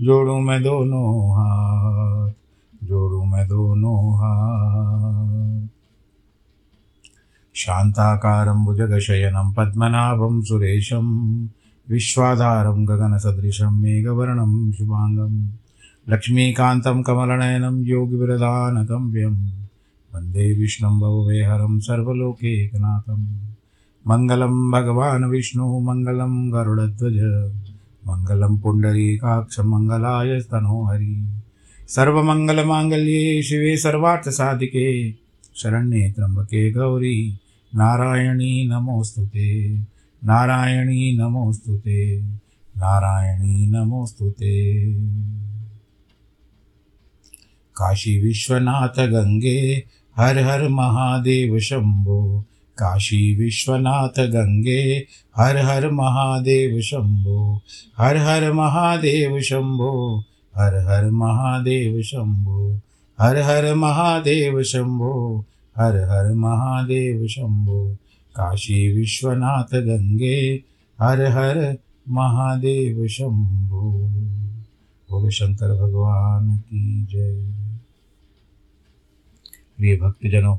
जोड़ू 0.00 0.38
मैं 0.38 0.62
दोनों 0.62 1.30
हाथ, 1.30 2.30
जोड़ू 2.84 3.24
मैं 3.24 3.48
दोनों 3.48 4.14
हाथ। 4.14 5.68
शान्ताकारं 7.54 8.64
भुजगशयनं, 8.64 9.52
पद्मनाभं 9.52 10.42
सुरेशं, 10.42 11.44
विश्वाधारं 11.90 12.88
गगनसदृशं, 12.88 13.70
मेघवर्णं 13.70 14.72
शुभाङ्गं, 14.72 15.48
लक्ष्मीकान्तं 16.08 17.02
कमलनयनं, 17.02 17.84
योगिविरदानगम्यं, 17.84 19.48
वंदे 20.14 20.58
विष्णुं 20.58 21.00
भववेहरं 21.00 21.78
सर्वलोकेकनाथं, 21.78 23.24
मङ्गलं 24.06 24.70
भगवान् 24.70 25.24
विष्णु, 25.24 25.80
मङ्गलं 25.80 26.52
गरुडध्वज। 26.52 27.59
मङ्गलं 28.10 28.56
पुण्डरीकाक्षमङ्गलाय 28.56 30.40
स्तनोहरि 30.40 31.42
सर्वमङ्गलमाङ्गल्ये 31.88 33.42
शिवे 33.42 33.76
सर्वार्थसाधिके। 33.76 35.12
शरण्ये 35.56 36.12
त्र्यम्बके 36.12 36.72
गौरी, 36.72 37.38
नारायणी 37.74 38.68
नमोऽस्तु 38.68 39.26
ते। 39.26 39.78
नारायणी 40.24 41.18
नमोऽस्तु 41.18 41.78
ते। 41.78 42.20
नारायणी 42.76 43.66
नमोऽस्तु 43.66 44.30
ते। 44.30 44.84
काशी 47.76 48.20
विश्वनाथ 48.20 49.06
गंगे 49.06 49.84
हर 50.16 50.38
हर 50.38 50.68
महादेव 50.68 51.58
शंभो 51.58 52.44
काशी 52.80 53.36
विश्वनाथ 53.36 54.26
गंगे, 54.26 55.06
हर 55.36 55.56
हर 55.56 55.90
महादेव 55.90 56.80
शंभो, 56.80 57.60
हर 57.98 58.16
हर 58.16 58.52
महादेव 58.52 59.40
शंभो, 59.40 60.24
हर 60.56 60.76
हर 60.76 61.10
महादेव 61.10 62.02
शंभो, 62.02 62.80
हर 63.20 63.36
हर 63.36 63.74
महादेव 63.74 64.62
शंभो, 64.62 65.44
हर 65.78 65.96
हर 65.96 66.34
महादेव 66.34 67.26
शंभो, 67.26 67.96
काशी 68.36 68.92
विश्वनाथ 68.92 69.74
गंगे, 69.74 70.62
हर 71.00 71.20
हर 71.22 71.76
महादेव 72.08 73.08
शंभो। 73.08 74.10
बोलो 75.10 75.30
शंकर 75.30 75.82
भगवान 75.82 76.56
की 76.56 77.06
जय। 77.10 77.54
प्रिय 79.76 79.96
भक्तजनों 79.96 80.56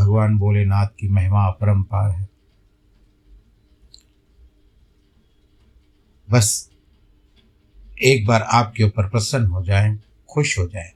भगवान 0.00 0.38
भोलेनाथ 0.38 0.86
की 0.86 1.08
महिमा 1.08 1.46
अपरंपार 1.46 2.10
है। 2.10 2.28
बस 6.30 6.70
एक 8.02 8.26
बार 8.26 8.42
आपके 8.42 8.84
ऊपर 8.84 9.08
प्रसन्न 9.08 9.46
हो 9.46 9.64
जाए, 9.64 9.98
खुश 10.28 10.58
हो 10.58 10.66
जाए। 10.66 10.92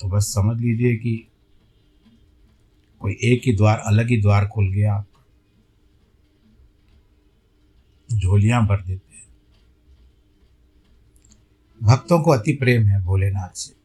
तो 0.00 0.08
बस 0.08 0.22
समझ 0.22 0.60
लीजिए 0.60 0.96
कि 0.96 1.28
कोई 3.00 3.18
एक 3.22 3.42
ही 3.46 3.56
द्वार, 3.56 3.78
अलग 3.78 4.08
ही 4.08 4.22
द्वार 4.22 4.48
खुल 4.48 4.72
गया 4.72 4.94
आपका। 4.94 5.24
झोलियाँ 8.16 8.66
भर 8.66 8.82
देते 8.82 9.14
हैं। 9.14 9.34
भक्तों 11.82 12.22
को 12.22 12.30
अति 12.30 12.52
प्रेम 12.52 12.86
है 12.86 13.02
भोलेनाथ 13.02 13.56
से। 13.56 13.81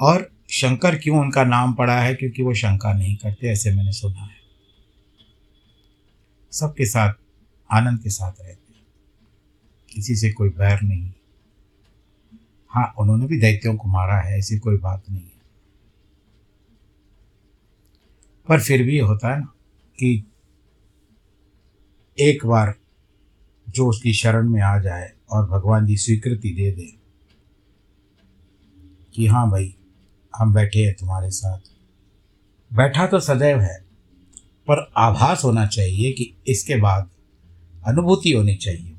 और 0.00 0.32
शंकर 0.50 0.98
क्यों 0.98 1.20
उनका 1.20 1.44
नाम 1.44 1.74
पड़ा 1.74 2.00
है? 2.00 2.14
क्योंकि 2.14 2.42
वो 2.42 2.54
शंका 2.54 2.92
नहीं 2.92 3.16
करते, 3.16 3.48
ऐसे 3.48 3.74
मैंने 3.74 3.92
सुना 3.92 4.20
है। 4.20 4.40
सबके 6.52 6.86
साथ, 6.86 7.14
आनंद 7.72 8.02
के 8.02 8.10
साथ 8.10 8.32
रहते 8.40 8.60
किसी 9.94 10.16
से 10.16 10.32
कोई 10.32 10.48
बैर 10.48 10.82
नहीं 10.82 11.12
हाँ। 12.68 12.94
उन्होंने 12.98 13.26
भी 13.26 13.40
दैत्यों 13.40 13.76
को 13.76 13.88
मारा 13.88 14.20
है, 14.20 14.38
ऐसी 14.38 14.58
कोई 14.58 14.76
बात 14.76 15.02
नहीं 15.10 15.22
है। 15.22 15.40
पर 18.48 18.60
फिर 18.60 18.82
भी 18.82 18.98
होता 18.98 19.32
है 19.32 19.40
ना 19.40 19.46
कि 19.98 20.24
एक 22.18 22.46
बार 22.46 22.74
जो 23.68 23.86
उसकी 23.86 24.12
शरण 24.12 24.48
में 24.48 24.62
आ 24.62 24.78
जाए 24.78 25.12
और 25.30 25.48
भगवान 25.48 25.86
जी 25.86 25.96
स्वीकृति 25.96 26.50
दे 26.50 26.72
दे 26.72 26.96
कि 29.14 29.26
हाँ 29.26 29.50
भाई 29.50 29.76
हम 30.36 30.54
बैठे 30.54 30.84
हैं 30.84 30.94
तुम्हारे 30.94 31.30
साथ। 31.30 31.58
बैठा 32.74 33.06
तो 33.06 33.20
सदैव 33.20 33.60
है, 33.60 33.80
पर 34.70 34.92
आभास 34.96 35.44
होना 35.44 35.66
चाहिए 35.66 36.12
कि 36.12 36.34
इसके 36.46 36.76
बाद 36.76 37.10
अनुभूति 37.86 38.32
होनी 38.32 38.54
चाहिए। 38.54 38.96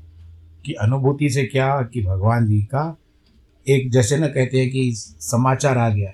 कि 0.66 0.72
अनुभूति 0.72 1.30
से 1.30 1.44
क्या? 1.44 1.82
कि 1.82 2.02
भगवान 2.02 2.46
जी 2.46 2.62
का 2.62 2.98
एक 3.68 3.90
जैसे 3.90 4.16
ना 4.16 4.26
कहते 4.26 4.60
हैं 4.60 4.70
कि 4.70 4.92
समाचार 4.96 5.78
आ 5.78 5.88
गया। 5.88 6.12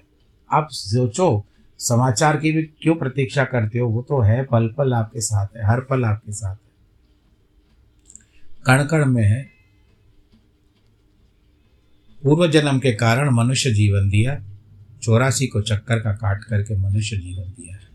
आप 0.53 0.69
सोचो, 0.71 1.47
समाचार 1.79 2.37
की 2.37 2.53
भी 2.53 2.62
क्यों 2.62 2.95
प्रतीक्षा 2.95 3.45
करते 3.45 3.79
हो? 3.79 3.89
वो 3.89 4.03
तो 4.03 4.21
है 4.21 4.45
पल 4.45 4.75
पल 4.79 4.95
आपके 4.95 5.21
साथ 5.21 5.47
है, 5.56 5.67
हर 5.67 5.81
पल 5.81 6.05
आपके 6.05 6.33
साथ 6.33 6.56
है। 6.56 6.69
कण 8.67 8.85
कण 8.85 9.05
में 9.05 9.25
है। 9.25 9.50
पूर्व 12.23 12.50
जन्म 12.50 12.79
के 12.79 12.93
कारण 12.93 13.31
मनुष्य 13.31 13.70
जीवन 13.70 14.09
दिया 14.09 14.48
चौरासी 15.08 15.46
को 15.46 15.60
चक्कर 15.60 16.00
का 16.00 16.12
काट 16.12 16.44
करके 16.44 16.76
मनुष्य 16.76 17.16
जीवन 17.16 17.43
दिया 17.43 17.75
है। 17.75 17.88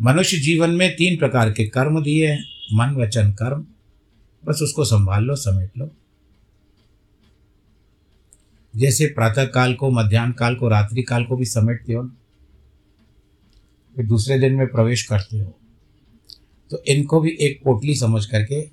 मनुष्य 0.00 0.38
जीवन 0.38 0.70
में 0.70 0.96
तीन 0.96 1.18
प्रकार 1.18 1.52
के 1.52 1.68
कर्म 1.68 2.02
दिए 2.02 2.28
हैं। 2.28 2.44
मन, 2.72 2.94
वचन, 2.94 3.32
कर्म। 3.32 3.66
बस 4.44 4.60
उसको 4.62 4.84
संभाल 4.84 5.24
लो, 5.24 5.36
समेट 5.36 5.70
लो। 5.78 5.90
जैसे 8.76 9.06
प्रातः 9.06 9.44
काल 9.44 9.74
को, 9.74 9.90
मध्यान्ह 9.90 10.32
काल 10.32 10.54
को, 10.54 10.68
रात्रि 10.68 11.02
काल 11.02 11.24
को 11.24 11.36
भी 11.36 11.44
समेटते 11.44 11.92
हो 11.92 12.10
फिर 13.96 14.06
दूसरे 14.06 14.38
दिन 14.38 14.54
में 14.54 14.66
प्रवेश 14.66 15.02
करते 15.02 15.38
हो। 15.38 15.58
तो 16.70 16.82
इनको 16.88 17.20
भी 17.20 17.30
एक 17.40 17.60
पोटली 17.64 17.94
समझ 17.94 18.26
करके 18.26 18.70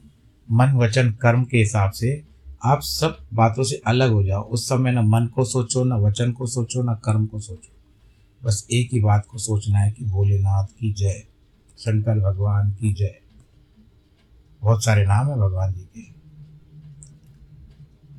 मन, 0.52 0.74
वचन, 0.74 1.12
कर्म 1.12 1.44
के 1.44 1.58
हिसाब 1.58 1.92
से 1.92 2.24
आप 2.64 2.82
सब 2.82 3.28
बातों 3.34 3.64
से 3.64 3.82
अलग 3.88 4.12
हो 4.12 4.24
जाओ। 4.24 4.42
उस 4.42 4.70
समय 4.70 4.92
ना 4.92 5.02
मन 5.02 5.28
को 5.28 5.46
सोचो, 5.46 5.84
ना 5.84 5.96
वचन 5.96 6.32
को 6.32 6.48
सोचो, 6.48 6.84
ना 6.84 6.94
कर्म 6.94 7.26
को 7.26 7.40
सोचो। 7.40 7.74
बस 8.44 8.68
एक 8.72 8.90
ही 8.94 9.00
बात 9.00 9.26
को 9.26 9.38
सोचना 9.38 9.80
है 9.80 9.92
कि 9.92 10.06
भोलेनाथ 10.06 10.66
की 10.66 10.94
जय, 10.94 11.24
शंकर 11.78 12.20
भगवान 12.20 12.72
की 12.72 12.94
जय। 12.94 13.20
बहुत 14.62 14.84
सारे 14.84 15.06
नाम 15.06 15.28
है 15.28 15.38
भगवान 15.38 15.74
जी 15.74 15.82
के। 15.82 16.02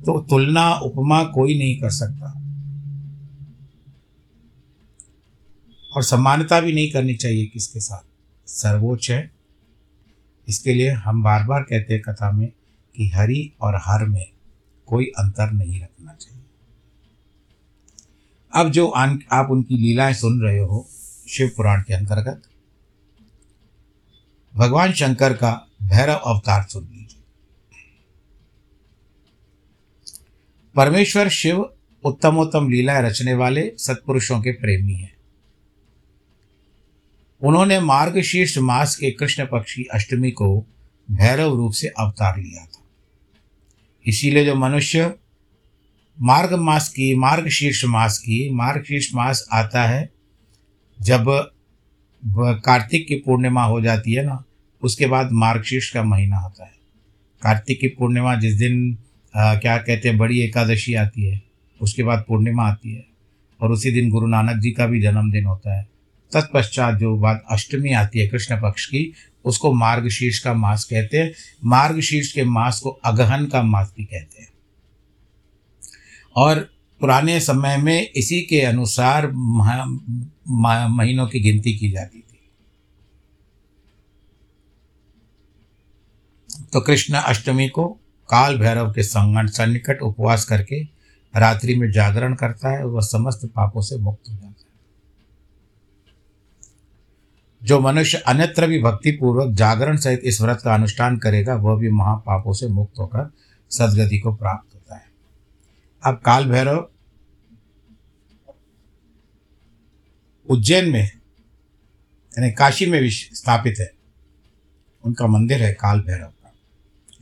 तो 0.03 0.21
तुलना, 0.21 0.73
उपमा 0.73 1.23
कोई 1.23 1.59
नहीं 1.59 1.79
कर 1.79 1.89
सकता। 1.89 2.41
और 5.95 6.03
समानता 6.03 6.61
भी 6.61 6.73
नहीं 6.73 6.91
करनी 6.91 7.15
चाहिए 7.15 7.45
किसके 7.45 7.79
साथ। 7.79 8.07
सर्वोच्च 8.49 9.11
है। 9.11 9.31
इसके 10.47 10.73
लिए 10.73 10.89
हम 10.89 11.23
बार 11.23 11.43
बार 11.43 11.63
कहते 11.63 11.93
हैं 11.93 12.03
कथा 12.03 12.31
में 12.31 12.51
कि 12.99 13.07
हरि 13.09 13.51
और 13.61 13.75
हर 13.75 14.05
में 14.05 14.25
कोई 14.85 15.05
अंतर 15.05 15.51
नहीं 15.51 15.81
रखना 15.81 16.13
चाहिए। 16.13 16.43
अब 18.53 18.69
जो 18.69 18.87
आप 19.31 19.47
उनकी 19.51 19.77
लीलाएँ 19.77 20.13
सुन 20.13 20.41
रहे 20.41 20.59
हो, 20.59 20.87
शिव 21.29 21.51
पुराण 21.57 21.81
के 21.81 21.93
अंतर्गत, 21.93 22.41
भगवान 24.55 24.93
शंकर 24.93 25.33
का 25.33 25.67
भैरव 25.83 26.15
अवतार 26.15 26.63
सुन 26.63 26.83
लीजिए। 26.83 27.23
परमेश्वर 30.75 31.29
शिव 31.29 31.73
उत्तमोत्तम 32.03 32.69
लीलाएँ 32.69 33.01
रचने 33.01 33.33
वाले 33.33 33.71
सत्पुरुषों 33.77 34.41
के 34.41 34.51
प्रेमी 34.51 34.93
हैं। 34.93 35.17
उन्होंने 37.41 37.79
मार्गशीर्ष 37.79 38.57
मास 38.57 38.95
के 38.95 39.11
कृष्ण 39.11 39.45
पक्षी 39.45 39.83
अष्टमी 39.83 40.31
को 40.31 40.65
भैरव 41.11 41.55
रूप 41.55 41.71
से 41.71 41.87
अवतार 41.87 42.39
लिया 42.39 42.65
था। 42.65 42.78
इसीलिए 44.09 44.45
जो 44.45 44.55
मनुष्य 44.55 45.13
मार्ग 46.17 46.53
मास 46.59 46.89
की 46.89 47.13
मार्गशीर्ष 47.15 47.83
मास 47.85 48.17
की 48.17 48.49
मार्गशीर्ष 48.53 49.09
मास 49.15 49.47
आता 49.53 49.83
है 49.83 50.09
जब 50.99 51.25
कार्तिक 52.65 53.07
की 53.07 53.15
पूर्णिमा 53.15 53.63
हो 53.63 53.81
जाती 53.81 54.13
है 54.13 54.25
ना 54.25 54.43
उसके 54.81 55.05
बाद 55.05 55.31
मार्गशीर्ष 55.31 55.89
का 55.89 56.03
महीना 56.03 56.37
आता 56.37 56.63
है। 56.65 56.71
कार्तिक 57.41 57.79
की 57.79 57.87
पूर्णिमा 57.87 58.35
जिस 58.35 58.55
दिन 58.55 58.97
आ, 59.35 59.55
क्या 59.55 59.77
कहते 59.77 60.09
हैं 60.09 60.17
बड़ी 60.17 60.41
एकादशी 60.41 60.93
आती 60.93 61.25
है 61.25 61.41
उसके 61.81 62.03
बाद 62.03 62.23
पूर्णिमा 62.27 62.63
आती 62.63 62.93
है 62.93 63.05
और 63.61 63.71
उसी 63.71 63.91
दिन 63.91 64.09
गुरु 64.09 64.27
नानक 64.27 64.61
जी 64.61 64.71
का 64.71 64.85
भी 64.85 65.01
जन्मदिन 65.01 65.45
होता 65.45 65.77
है। 65.77 65.87
तत्पश्चात 66.31 66.95
जो 66.95 67.15
बात 67.17 67.43
अष्टमी 67.51 67.93
आती 67.93 68.19
है 68.19 68.27
कृष्ण 68.27 68.61
पक्ष 68.61 68.85
की 68.85 69.11
उसको 69.45 69.71
मार्गशीर्ष 69.73 70.39
का 70.39 70.53
मास 70.53 70.83
कहते 70.83 71.17
हैं। 71.17 71.33
मार्गशीर्ष 71.65 72.31
के 72.31 72.43
मास 72.43 72.79
को 72.79 72.89
अगहन 72.89 73.45
का 73.45 73.61
मास 73.63 73.93
भी 73.97 74.05
कहते 74.05 74.41
हैं। 74.41 74.49
और 76.35 76.59
पुराने 77.01 77.39
समय 77.39 77.77
में 77.77 78.11
इसी 78.15 78.41
के 78.41 78.61
अनुसार 78.61 79.27
महीनों 80.87 81.27
की 81.27 81.39
गिनती 81.39 81.73
की 81.77 81.91
जाती 81.91 82.19
थी। 82.19 82.25
तो 86.73 86.81
कृष्ण 86.81 87.13
अष्टमी 87.13 87.67
को 87.69 87.87
काल 88.29 88.57
भैरव 88.57 88.91
के 88.93 89.03
संगन 89.03 89.47
सन्निकट 89.47 90.01
उपवास 90.01 90.45
करके 90.45 90.83
रात्रि 91.33 91.75
में 91.75 91.91
जागरण 91.91 92.33
करता 92.35 92.77
है 92.77 92.85
वह 92.85 93.01
समस्त 93.01 93.45
पापों 93.45 93.81
से 93.81 93.97
मुक्त 93.97 94.29
हो 94.29 94.33
जाता 94.33 94.47
है। 94.47 94.68
जो 97.63 97.79
मनुष्य 97.79 98.17
अन्यत्र 98.17 98.67
भी 98.67 98.81
भक्ति 98.83 99.11
पूर्वक 99.11 99.53
जागरण 99.53 99.97
सहित 99.97 100.21
इस 100.23 100.41
व्रत 100.41 100.61
का 100.63 100.73
अनुष्ठान 100.73 101.17
करेगा, 101.17 101.55
वह 101.55 101.79
भी 101.79 101.89
महापापों 101.89 102.53
से 102.53 102.67
मुक्त 102.67 102.99
होकर 102.99 103.31
सदगति 103.69 104.19
को 104.19 104.35
प्राप्त 104.35 104.75
होता 104.75 104.95
है। 104.95 105.05
अब 106.03 106.21
काल 106.25 106.45
भैरव 106.45 106.89
उज्जैन 110.49 110.89
में, 110.89 111.11
यानी 112.39 112.51
काशी 112.51 112.85
में 112.85 113.01
भी 113.01 113.11
स्थापित 113.11 113.75
है। 113.79 113.91
उनका 115.03 115.27
मंदिर 115.27 115.63
है 115.63 115.73
काल 115.73 115.99
भैरव 116.01 116.27
का। 116.27 116.53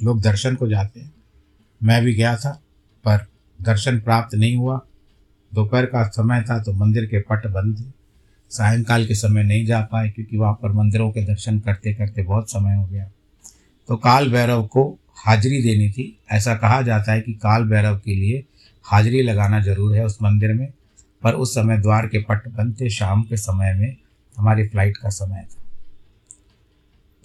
लोग 0.03 0.21
दर्शन 0.21 0.55
को 0.55 0.67
जाते 0.67 0.99
हैं। 0.99 1.13
मैं 1.83 2.03
भी 2.03 2.15
गया 2.15 2.37
था, 2.37 2.61
पर 3.07 3.25
दर्शन 3.61 3.99
प्राप्त 3.99 4.35
नहीं 4.35 4.57
हुआ। 4.57 4.81
दोपहर 5.53 5.85
का 5.85 6.07
समय 6.07 6.41
था 6.41 6.63
तो 6.63 6.73
मंदिर 6.73 7.05
के 7.05 7.19
पट 7.19 7.47
बंद 7.47 7.79
थे। 7.79 7.96
सायंकाल 8.51 9.05
के 9.05 9.15
समय 9.15 9.43
नहीं 9.43 9.65
जा 9.65 9.81
पाए 9.81 10.09
क्योंकि 10.09 10.37
वहाँ 10.37 10.53
पर 10.53 10.71
मंदिरों 10.71 11.09
के 11.11 11.23
दर्शन 11.25 11.59
करते 11.59 11.93
करते 11.93 12.23
बहुत 12.23 12.51
समय 12.51 12.75
हो 12.75 12.85
गया। 12.85 13.09
तो 13.89 13.95
काल 13.97 14.29
भैरव 14.31 14.63
को 14.63 14.83
हाजिरी 15.17 15.61
देनी 15.63 15.89
थी। 15.89 16.17
ऐसा 16.31 16.55
कहा 16.55 16.81
जाता 16.81 17.11
है 17.11 17.21
कि 17.21 17.33
काल 17.33 17.63
भैरव 17.63 17.97
के 17.97 18.15
लिए 18.15 18.43
हाजिरी 18.85 19.21
लगाना 19.21 19.59
ज़रूर 19.61 19.95
है 19.95 20.05
उस 20.05 20.17
मंदिर 20.23 20.53
में, 20.53 20.67
पर 21.23 21.33
उस 21.33 21.53
समय 21.55 21.77
द्वार 21.77 22.07
के 22.07 22.19
पट 22.23 22.47
थे 22.81 22.89
शाम 22.89 23.23
के 23.23 23.37
समय 23.37 23.73
में 23.73 23.95
हमारी 24.37 24.67
फ़्लाइट 24.67 24.97
का 24.97 25.09
समय 25.09 25.45
था। 25.51 25.61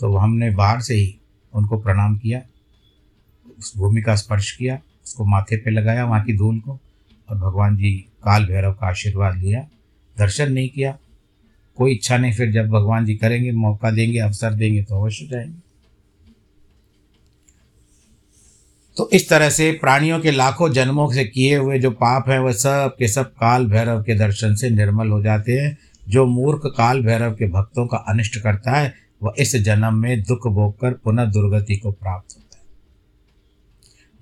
तो 0.01 0.17
हमने 0.17 0.51
बाहर 0.51 0.81
से 0.81 0.95
ही 0.95 1.15
उनको 1.53 1.79
प्रणाम 1.79 2.17
किया, 2.17 2.41
उस 3.59 3.73
भूमि 3.77 4.03
का 4.03 4.15
स्पर्श 4.17 4.51
किया, 4.53 4.79
उसको 5.07 5.25
माथे 5.25 5.57
पे 5.57 5.71
लगाया, 5.71 6.05
वहाँ 6.05 6.25
की 6.25 6.37
धूल 6.37 6.59
को, 6.61 6.79
और 7.29 7.37
भगवान 7.37 7.77
जी 7.77 7.93
काल 8.25 8.47
भैरव 8.47 8.73
का 8.73 8.87
आशीर्वाद 8.87 9.37
लिया। 9.37 9.67
दर्शन 10.17 10.53
नहीं 10.53 10.69
किया 10.69 10.97
कोई 11.77 11.93
इच्छा 11.93 12.17
नहीं, 12.17 12.33
फिर 12.33 12.53
जब 12.53 12.69
भगवान 12.69 13.05
जी 13.05 13.15
करेंगे, 13.15 13.53
मौका 13.53 13.91
देंगे, 13.91 14.19
अवसर 14.19 14.55
देंगे 14.55 14.83
तो 14.83 15.03
अवश्य 15.03 15.27
जाएँगे। 15.27 15.73
तो 18.97 19.11
इस 19.13 19.29
तरह 19.29 19.51
से 19.51 19.73
प्राणियों 19.73 20.21
के 20.21 20.31
लाखों 20.31 20.73
जन्मों 20.73 21.13
से 21.13 21.25
किए 21.25 21.57
हुए 21.57 21.79
जो 21.79 21.91
पाप 21.91 22.29
हैं, 22.29 22.39
वह 22.39 22.53
सब 22.53 22.97
के 22.99 23.09
सब 23.09 23.33
काल 23.33 23.67
भैरव 23.67 24.03
के 24.03 24.15
दर्शन 24.15 24.55
से 24.55 24.71
निर्मल 24.71 25.09
हो 25.09 25.23
जाते 25.23 25.53
हैं। 25.53 25.79
जो 26.09 26.27
मूर्ख 26.27 26.63
काल 26.67 27.03
भैरव 27.03 27.33
के 27.35 27.47
भक्तों 27.47 27.87
का 27.87 27.97
अनिष्ट 27.97 28.39
करता 28.39 28.71
है, 28.71 28.95
वह 29.23 29.33
इस 29.39 29.57
जन्म 29.57 29.95
में 29.95 30.23
दुख 30.23 30.47
भोग 30.47 30.81
कर 30.81 30.93
पुनः 30.93 31.25
दुर्गति 31.25 31.77
को 31.77 31.93
प्राप्त 31.93 32.37
होता 32.37 32.59
है। 32.59 32.65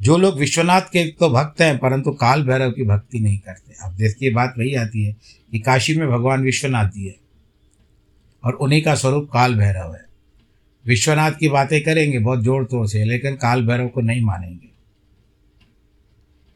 जो 0.03 0.17
लोग 0.17 0.39
विश्वनाथ 0.39 0.81
के 0.81 1.09
तो 1.11 1.31
भक्त 1.31 1.61
हैं, 1.61 1.79
परंतु 1.79 2.11
काल 2.11 2.43
भैरव 2.43 2.71
की 2.71 2.85
भक्ति 2.85 3.21
नहीं 3.21 3.39
करते। 3.39 3.75
अब 3.83 3.93
देखिए 3.93 4.31
बात 4.31 4.55
वही 4.59 4.75
आती 4.75 5.05
है 5.05 5.17
कि 5.51 5.59
काशी 5.59 5.95
में 5.95 6.09
भगवान 6.09 6.43
विश्वनाथ 6.43 6.89
जी 6.89 7.07
है। 7.07 7.20
और 8.45 8.53
उन्हीं 8.53 8.83
का 8.83 8.95
स्वरूप 8.95 9.31
काल 9.33 9.55
भैरव 9.55 9.95
है। 9.95 10.05
विश्वनाथ 10.87 11.33
की 11.33 11.49
बातें 11.49 11.83
करेंगे, 11.83 12.19
बहुत 12.19 12.43
ज़ोर 12.43 12.65
तोर 12.65 12.89
से, 12.89 13.05
लेकिन 13.05 13.35
काल 13.35 13.67
भैरव 13.67 13.89
को 13.89 14.01
नहीं 14.01 14.23
मानेंगे। 14.23 14.69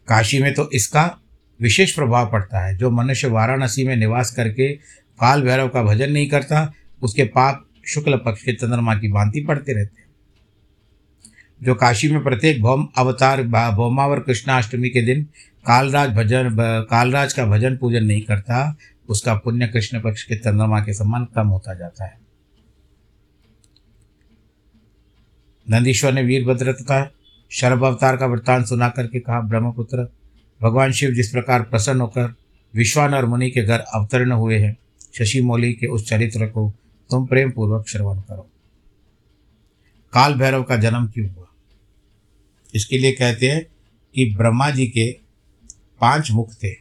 काशी 0.09 0.43
में 0.43 0.55
तो 0.55 0.71
इसका 0.71 1.21
विशेष 1.61 1.95
प्रभाव 1.95 2.31
पड़ता 2.33 2.67
है। 2.67 2.77
जो 2.77 2.91
मनुष्य 2.91 3.29
वाराणसी 3.29 3.85
में 3.85 3.97
निवास 3.97 4.31
करके 4.31 4.73
काल 5.21 5.43
भैरव 5.43 5.69
का 5.69 5.83
भजन 5.83 6.13
नहीं 6.13 6.29
करता, 6.29 6.73
उसके 7.03 7.25
पाप 7.25 7.67
शुक्ल 7.87 8.17
पक्ष 8.17 8.43
के 8.43 8.53
चंद्रमा 8.53 8.95
की 8.95 9.13
भांति 9.13 9.41
पड़ते 9.41 9.73
रहते 9.73 10.01
हैं। 10.01 10.04
जो 11.65 11.75
काशी 11.75 12.09
में 12.09 12.23
प्रत्येक 12.23 12.61
भौम, 12.63 12.89
अवतार 12.99 13.43
भौमावर 13.43 14.21
कृष्णाष्टमी 14.21 14.89
के 14.89 15.03
दिन 15.03 15.23
कालराज 15.67 16.11
भजन 16.11 16.57
कालराज 16.91 17.33
का 17.33 17.47
भजन 17.47 17.77
पूजन 17.77 18.05
नहीं 18.05 18.23
करता, 18.23 18.77
उसका 19.09 19.35
पुण्य 19.35 19.67
कृष्ण 19.67 20.01
पक्ष 20.01 20.23
के 20.23 20.37
चंद्रमा 20.37 20.81
के 20.81 20.95
समान 20.95 21.25
कम 21.35 21.49
होता 21.49 21.75
जाता 21.75 22.05
है। 22.05 22.19
नंदीश्वर 25.67 26.13
ने 26.13 26.23
वीरभद्र 26.23 26.73
तथा 26.73 27.11
शरभ 27.51 27.85
अवतार 27.85 28.17
का 28.17 28.27
वृत्तांत 28.27 28.67
सुना 28.67 28.89
करके 28.89 29.21
कहा, 29.21 29.41
ब्रह्मपुत्र, 29.41 30.09
भगवान 30.61 30.93
शिव 30.93 31.11
जिस 31.11 31.31
प्रकार 31.31 31.63
प्रसन्न 31.63 32.01
होकर 32.01 32.35
विश्वान 32.75 33.15
और 33.15 33.27
मुनि 33.27 33.51
के 33.51 33.63
घर 33.63 33.79
अवतरण 33.79 34.33
हुए 34.33 34.59
हैं, 34.59 34.77
शशि 35.19 35.41
मौली 35.43 35.73
के 35.73 35.87
उस 35.87 36.09
चरित्र 36.09 36.47
को 36.47 36.73
तुम 37.11 37.27
प्रेम 37.27 37.51
पूर्वक 37.51 37.89
श्रवण 37.89 38.21
करो। 38.21 38.51
काल 40.13 40.35
भैरव 40.35 40.63
का 40.63 40.77
जन्म 40.77 41.07
क्यों 41.07 41.29
हुआ? 41.29 41.44
इसके 42.75 42.99
लिए 42.99 43.13
कहते 43.13 43.51
हैं 43.51 43.67
कि 44.15 44.35
ब्रह्मा 44.35 44.71
जी 44.71 44.87
के 44.87 45.13
पाँच 46.01 46.31
मुख 46.31 46.53
थे 46.55 46.73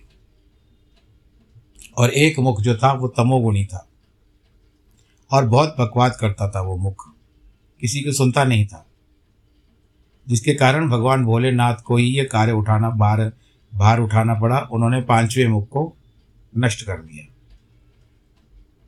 और 1.97 2.09
एक 2.09 2.39
मुख 2.39 2.62
जो 2.62 2.75
था 2.75 2.93
वो 2.93 3.07
तमोगुणी 3.07 3.65
था 3.65 3.89
और 5.31 5.45
बहुत 5.45 5.75
बकवाद 5.79 6.17
करता 6.19 6.50
था 6.50 6.62
वो 6.62 6.77
मुख। 6.77 7.13
किसी 7.81 8.01
को 8.01 8.12
सुनता 8.12 8.43
नहीं 8.43 8.65
था। 8.65 8.88
जिसके 10.27 10.53
कारण 10.53 10.89
भगवान 10.89 11.25
भोलेनाथ 11.25 11.75
को 11.75 11.97
ही 11.97 12.05
ये 12.05 12.25
कार्य 12.25 12.51
उठाना, 12.51 12.89
बार, 12.89 13.33
भार 13.73 14.00
उठाना 14.00 14.33
पड़ा। 14.33 14.59
उन्होंने 14.71 15.01
पाँचवें 15.01 15.47
मुख 15.47 15.69
को 15.69 15.97
नष्ट 16.57 16.85
कर 16.85 16.97
दिया। 16.97 17.33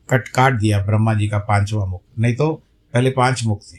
कट 0.09 0.27
काट 0.27 0.53
दिया 0.53 0.85
ब्रह्मा 0.85 1.13
जी 1.13 1.27
का 1.27 1.39
पांचवा 1.39 1.85
मुख। 1.85 2.01
नहीं 2.19 2.35
तो 2.35 2.63
पहले 2.93 3.11
पाँच 3.11 3.43
मुख 3.43 3.61
थे। 3.73 3.77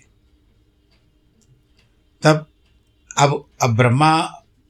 तब 2.22 2.46
अब 3.18 3.44
अब 3.62 3.76
ब्रह्मा 3.76 4.22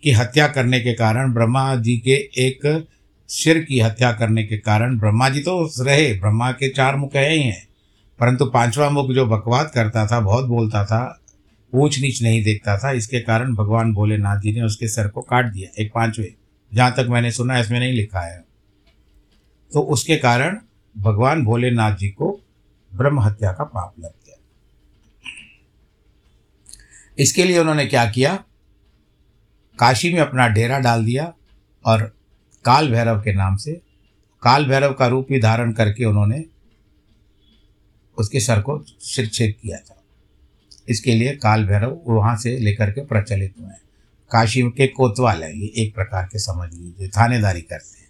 की 0.02 0.10
हत्या 0.10 0.48
करने 0.48 0.80
के 0.80 0.92
कारण, 0.92 1.32
ब्रह्मा 1.32 1.76
जी 1.76 1.98
के 1.98 2.14
एक 2.46 2.86
सिर 3.28 3.64
की 3.64 3.80
हत्या 3.80 4.12
करने 4.12 4.44
के 4.44 4.58
कारण 4.58 4.98
ब्रह्मा 4.98 5.28
जी 5.28 5.40
तो 5.40 5.70
रहे, 5.80 6.12
ब्रह्मा 6.12 6.52
के 6.52 6.68
चार 6.68 6.96
मुख 6.96 7.14
है 7.16 7.32
ही 7.32 7.42
हैं। 7.42 7.66
परंतु 8.20 8.46
पांचवा 8.46 8.90
मुख 8.90 9.10
जो 9.10 9.26
बकवाद 9.26 9.70
करता 9.74 10.06
था, 10.06 10.20
बहुत 10.20 10.44
बोलता 10.44 10.84
था 10.84 11.20
ऊंच 11.74 11.98
नीच 11.98 12.22
नहीं 12.22 12.44
देखता 12.44 12.78
था, 12.78 12.90
इसके 12.90 13.20
कारण 13.20 13.54
भगवान 13.54 13.92
भोलेनाथ 13.92 14.40
जी 14.40 14.52
ने 14.52 14.62
उसके 14.62 14.88
सर 14.88 15.08
को 15.08 15.20
काट 15.20 15.46
दिया, 15.46 15.82
एक 15.82 15.92
पाँचवें। 15.94 16.34
जहाँ 16.74 16.92
तक 16.92 17.06
मैंने 17.10 17.30
सुना, 17.30 17.58
इसमें 17.58 17.80
नहीं 17.80 17.92
लिखा 17.92 18.20
है। 18.20 18.44
तो 19.72 19.80
उसके 19.80 20.16
कारण 20.16 20.58
भगवान 20.98 21.44
भोलेनाथ 21.44 21.96
जी 21.96 22.08
को 22.08 22.40
ब्रह्म 22.94 23.20
हत्या 23.20 23.52
का 23.52 23.64
पाप 23.64 23.94
लग 23.98 24.10
गया। 24.10 24.25
इसके 27.18 27.44
लिए 27.44 27.58
उन्होंने 27.58 27.87
क्या 27.87 28.11
किया? 28.11 28.44
काशी 29.78 30.12
में 30.14 30.20
अपना 30.20 30.49
डेरा 30.49 30.78
डाल 30.78 31.04
दिया 31.04 31.35
और 31.85 32.02
काल 32.64 32.90
भैरव 32.90 33.20
के 33.20 33.32
नाम 33.32 33.56
से, 33.56 33.73
काल 34.42 34.66
भैरव 34.66 34.92
का 34.92 35.06
रूप 35.06 35.26
भी 35.28 35.40
धारण 35.40 35.73
करके 35.73 36.04
उन्होंने 36.04 36.44
उसके 38.18 38.40
सर 38.40 38.61
को 38.61 38.85
शिरछेद 39.02 39.54
किया 39.62 39.78
था। 39.78 40.02
इसके 40.88 41.14
लिए 41.14 41.37
काल 41.37 41.64
भैरव 41.64 42.00
वहाँ 42.06 42.37
से 42.37 42.58
लेकर 42.58 42.90
के 42.90 43.04
प्रचलित 43.04 43.54
हुए 43.61 43.68
हैं। 43.68 43.80
काशी 44.30 44.62
के 44.62 44.87
कोतवाल 44.87 45.44
है, 45.44 45.58
ये 45.58 45.73
एक 45.76 45.94
प्रकार 45.94 46.25
के 46.25 46.38
समझ 46.38 46.75
लीजिए, 46.75 47.08
थानेदारी 47.08 47.61
करते 47.61 47.99
हैं। 48.00 48.06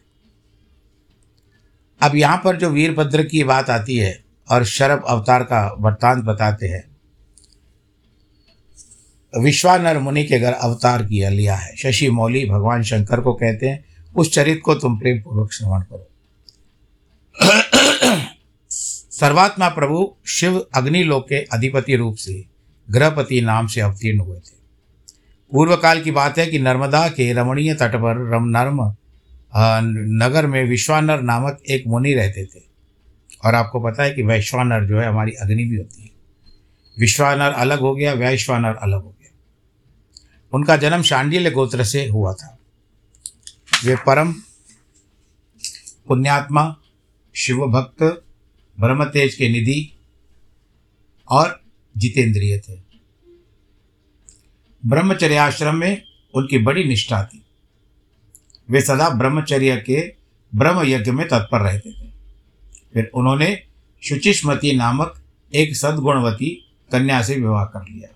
अब 2.00 2.16
यहाँ 2.16 2.40
पर 2.44 2.56
जो 2.56 2.70
वीरभद्र 2.70 3.24
की 3.24 3.44
बात 3.44 3.70
आती 3.70 3.96
है 3.96 4.24
और 4.50 4.64
शरभ 4.64 5.04
अवतार 5.08 5.42
का 5.42 5.76
वृत्तांत 5.78 6.24
बताते 6.24 6.68
हैं 6.68 6.95
विश्वानर 9.40 9.98
मुनि 9.98 10.24
के 10.24 10.38
घर 10.38 10.52
अवतार 10.52 11.02
किया 11.02 11.30
लिया 11.30 11.54
है। 11.54 11.76
शशि 11.76 12.10
मौली 12.10 12.50
भगवान 12.50 12.82
शंकर 12.82 13.20
को 13.20 13.32
कहते 13.32 13.68
हैं, 13.68 13.84
उस 14.16 14.32
चरित्र 14.32 14.60
को 14.60 14.74
तुम 14.74 14.98
प्रेम 14.98 15.18
पूर्वक 15.22 15.52
श्रवण 15.52 15.80
करो। 15.80 16.08
सर्वात्मा 19.10 19.68
प्रभु 19.68 20.14
शिव 20.26 20.66
अग्निलोक 20.74 21.28
के 21.28 21.34
अधिपति 21.34 21.96
रूप 21.96 22.16
से 22.16 22.44
ग्रहपति 22.90 23.40
नाम 23.40 23.66
से 23.66 23.80
अवतीर्ण 23.80 24.18
हुए 24.18 24.38
थे। 24.38 24.56
पूर्व 25.52 25.76
काल 25.76 26.00
की 26.00 26.10
बात 26.10 26.38
है 26.38 26.46
कि 26.46 26.58
नर्मदा 26.58 27.08
के 27.08 27.32
रमणीय 27.32 27.74
तट 27.74 27.96
पर 27.96 28.30
रम 28.34 28.44
नर्म 28.44 28.94
नगर 30.24 30.46
में 30.46 30.64
विश्वानर 30.64 31.20
नामक 31.20 31.62
एक 31.70 31.84
मुनि 31.86 32.14
रहते 32.14 32.44
थे। 32.44 32.60
और 33.44 33.54
आपको 33.54 33.80
पता 33.80 34.02
है 34.02 34.10
कि 34.10 34.22
वैश्वानर 34.22 34.84
जो 34.84 35.00
है, 35.00 35.08
हमारी 35.08 35.32
अग्नि 35.32 35.64
भी 35.64 35.76
होती 35.76 36.02
है। 36.02 36.10
विश्वानर 37.00 37.50
अलग 37.50 37.80
हो 37.80 37.94
गया 37.94 38.12
वैश्वानर 38.12 38.74
अलग 38.74 39.02
हो 39.02 39.08
गया। 39.08 39.15
उनका 40.52 40.76
जन्म 40.76 41.02
शांडिल्य 41.02 41.50
गोत्र 41.50 41.84
से 41.84 42.06
हुआ 42.06 42.32
था। 42.32 42.58
वे 43.84 43.96
परम 43.96 44.32
पुण्यात्मा 46.08 46.76
शिव 47.34 47.66
भक्त 47.66 48.02
ब्रह्मतेज 48.80 49.34
के 49.34 49.48
निधि 49.48 49.92
और 51.28 51.62
जितेंद्रिय 51.96 52.58
थे। 52.58 52.74
ब्रह्मचर्य 54.86 55.36
आश्रम 55.36 55.74
में 55.74 56.02
उनकी 56.34 56.58
बड़ी 56.58 56.84
निष्ठा 56.84 57.24
थी। 57.24 57.42
वे 58.70 58.80
सदा 58.80 59.08
ब्रह्मचर्य 59.08 59.76
के 59.76 60.14
ब्रह्म 60.54 60.82
यज्ञ 60.82 61.10
में 61.10 61.28
तत्पर 61.28 61.60
रहते 61.60 61.92
थे। 61.92 62.10
फिर 62.94 63.10
उन्होंने 63.14 63.62
शुचिष्मती 64.02 64.76
नामक 64.76 65.22
एक 65.54 65.76
सद्गुणवती 65.76 66.50
कन्या 66.92 67.22
से 67.22 67.34
विवाह 67.34 67.64
कर 67.64 67.82
लिया 67.90 68.08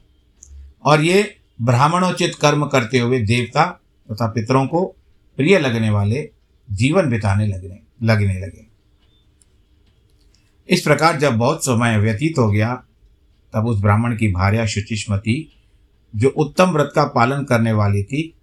और 0.85 1.05
ये 1.05 1.40
ब्राह्मणोचित 1.61 2.35
कर्म 2.35 2.67
करते 2.67 2.99
हुए 2.99 3.21
देवता 3.21 3.81
तथा 4.13 4.27
पितरों 4.27 4.67
को 4.67 4.97
प्रिय 5.37 5.59
लगने 5.59 5.91
वाले 5.91 6.31
जीवन 6.71 7.11
बिताने 7.11 7.47
लगने 7.47 7.79
लगने 8.03 8.35
लगे। 8.35 8.67
इस 10.69 10.83
प्रकार 10.83 11.17
जब 11.17 11.37
बहुत 11.37 11.63
समय 11.63 11.99
व्यतीत 11.99 12.39
हो 12.39 12.51
गया, 12.51 12.85
तब 13.55 13.67
उस 13.67 13.81
ब्राह्मण 13.81 14.17
की 14.17 14.29
भार्या 14.29 14.67
शुचिष्मती, 14.67 15.63
जो 16.17 16.29
उत्तम 16.29 16.71
व्रत 16.71 16.93
का 16.95 17.05
पालन 17.05 17.45
करने 17.45 17.73
वाली 17.73 18.03
थी, 18.03 18.35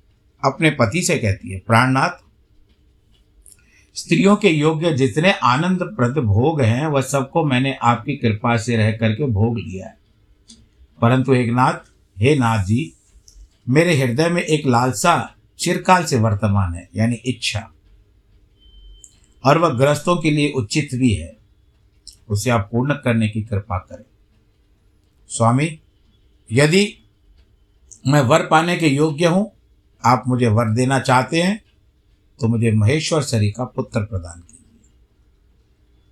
अपने 0.45 0.69
पति 0.69 1.01
से 1.01 1.17
कहती 1.17 1.51
है, 1.51 1.59
प्राणनाथ, 1.59 2.09
स्त्रियों 3.95 4.35
के 4.35 4.49
योग्य 4.49 4.93
जितने 4.93 5.31
आनंद 5.31 5.83
प्रद 5.83 6.17
भोग 6.17 6.61
हैं, 6.61 6.87
वह 6.87 7.01
सबको 7.01 7.45
मैंने 7.45 7.73
आपकी 7.81 8.15
कृपा 8.15 8.57
से 8.57 8.77
रह 8.77 8.91
करके 8.91 9.25
भोग 9.25 9.57
लिया 9.57 9.87
है। 9.87 9.97
परंतु 11.01 11.33
एक 11.33 11.49
नाथ, 11.49 11.73
हे 12.19 12.35
नाथ 12.35 12.65
जी 12.65 12.93
मेरे 13.67 13.95
हृदय 13.95 14.29
में 14.29 14.41
एक 14.41 14.65
लालसा 14.67 15.35
चिरकाल 15.59 16.05
से 16.05 16.19
वर्तमान 16.19 16.73
है, 16.73 16.89
यानी 16.95 17.15
इच्छा। 17.15 17.71
और 19.43 19.57
वह 19.57 19.69
ग्रस्तों 19.69 20.15
के 20.17 20.31
लिए 20.31 20.51
उचित 20.51 20.89
भी 20.95 21.13
है। 21.13 21.35
उसे 22.29 22.49
आप 22.49 22.69
पूर्ण 22.71 22.93
करने 22.93 23.27
की 23.29 23.41
कृपा 23.41 23.77
करें। 23.79 24.05
स्वामी, 25.29 25.79
यदि 26.49 26.93
मैं 28.07 28.21
वर 28.21 28.45
पाने 28.45 28.77
के 28.77 28.87
योग्य 28.87 29.25
हूँ, 29.25 29.51
आप 30.03 30.23
मुझे 30.27 30.47
वर 30.47 30.69
देना 30.69 30.99
चाहते 30.99 31.41
हैं 31.41 31.61
तो 32.39 32.47
मुझे 32.47 32.71
महेश्वर 32.71 33.23
शरी 33.23 33.49
का 33.51 33.63
पुत्र 33.65 34.01
प्रदान 34.01 34.39
कीजिए। 34.41 34.89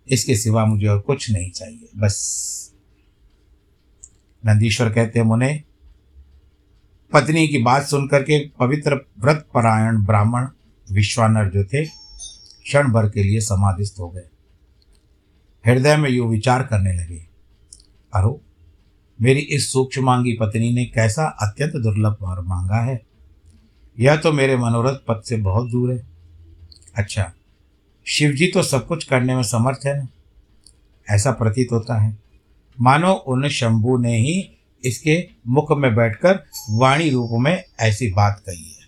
इसके 0.07 0.35
सिवा 0.35 0.65
मुझे 0.65 0.87
और 0.87 0.99
कुछ 0.99 1.29
नहीं 1.31 1.49
चाहिए, 1.51 1.89
बस। 1.97 2.73
नंदीश्वर 4.43 4.89
कहते 4.89 5.19
हैं, 5.19 5.25
मुने 5.25 5.63
पत्नी 7.15 7.47
की 7.47 7.57
बात 7.57 7.83
सुनकर 7.83 8.23
के 8.23 8.49
पवित्र 8.59 8.95
व्रत 8.95 9.47
परायण 9.53 10.05
ब्राह्मण 10.05 10.47
विश्वानर 10.91 11.49
जो 11.49 11.63
थे, 11.63 11.85
क्षण 12.63 12.91
भर 12.91 13.09
के 13.09 13.23
लिए 13.23 13.39
समाधिस्थ 13.39 13.95
हो 13.99 14.09
गए। 14.09 14.23
हृदय 15.67 15.97
में 15.97 16.09
यू 16.09 16.25
विचार 16.25 16.63
करने 16.63 16.93
लगे, 16.93 17.25
अरो, 18.13 18.41
मेरी 19.21 19.39
इस 19.39 19.73
सूक्ष्मांगी 19.73 20.33
पत्नी 20.33 20.73
ने 20.73 20.85
कैसा 20.85 21.25
अत्यंत 21.25 21.71
दुर्लभ 21.71 22.17
वर 22.21 22.41
मांगा 22.41 22.75
है। 22.75 23.01
यह 23.99 24.15
तो 24.15 24.31
मेरे 24.31 24.57
मनोरथ 24.57 24.95
पद 25.07 25.21
से 25.25 25.37
बहुत 25.37 25.69
दूर 25.69 25.93
है। 25.93 26.03
अच्छा 26.95 27.33
शिवजी 28.07 28.47
तो 28.47 28.63
सब 28.63 28.87
कुछ 28.87 29.03
करने 29.03 29.35
में 29.35 29.43
समर्थ 29.43 29.79
है 29.85 29.97
ना? 29.97 30.07
ऐसा 31.09 31.31
प्रतीत 31.31 31.67
होता 31.71 32.01
है। 32.01 32.17
मानो 32.81 33.13
उन 33.13 33.47
शंभु 33.47 33.97
ने 33.97 34.17
ही 34.17 34.54
इसके 34.85 35.29
मुख 35.47 35.71
में 35.71 35.95
बैठकर 35.95 36.43
वाणी 36.69 37.09
रूप 37.09 37.29
में 37.33 37.63
ऐसी 37.79 38.11
बात 38.11 38.43
कही 38.49 38.63
है। 38.63 38.85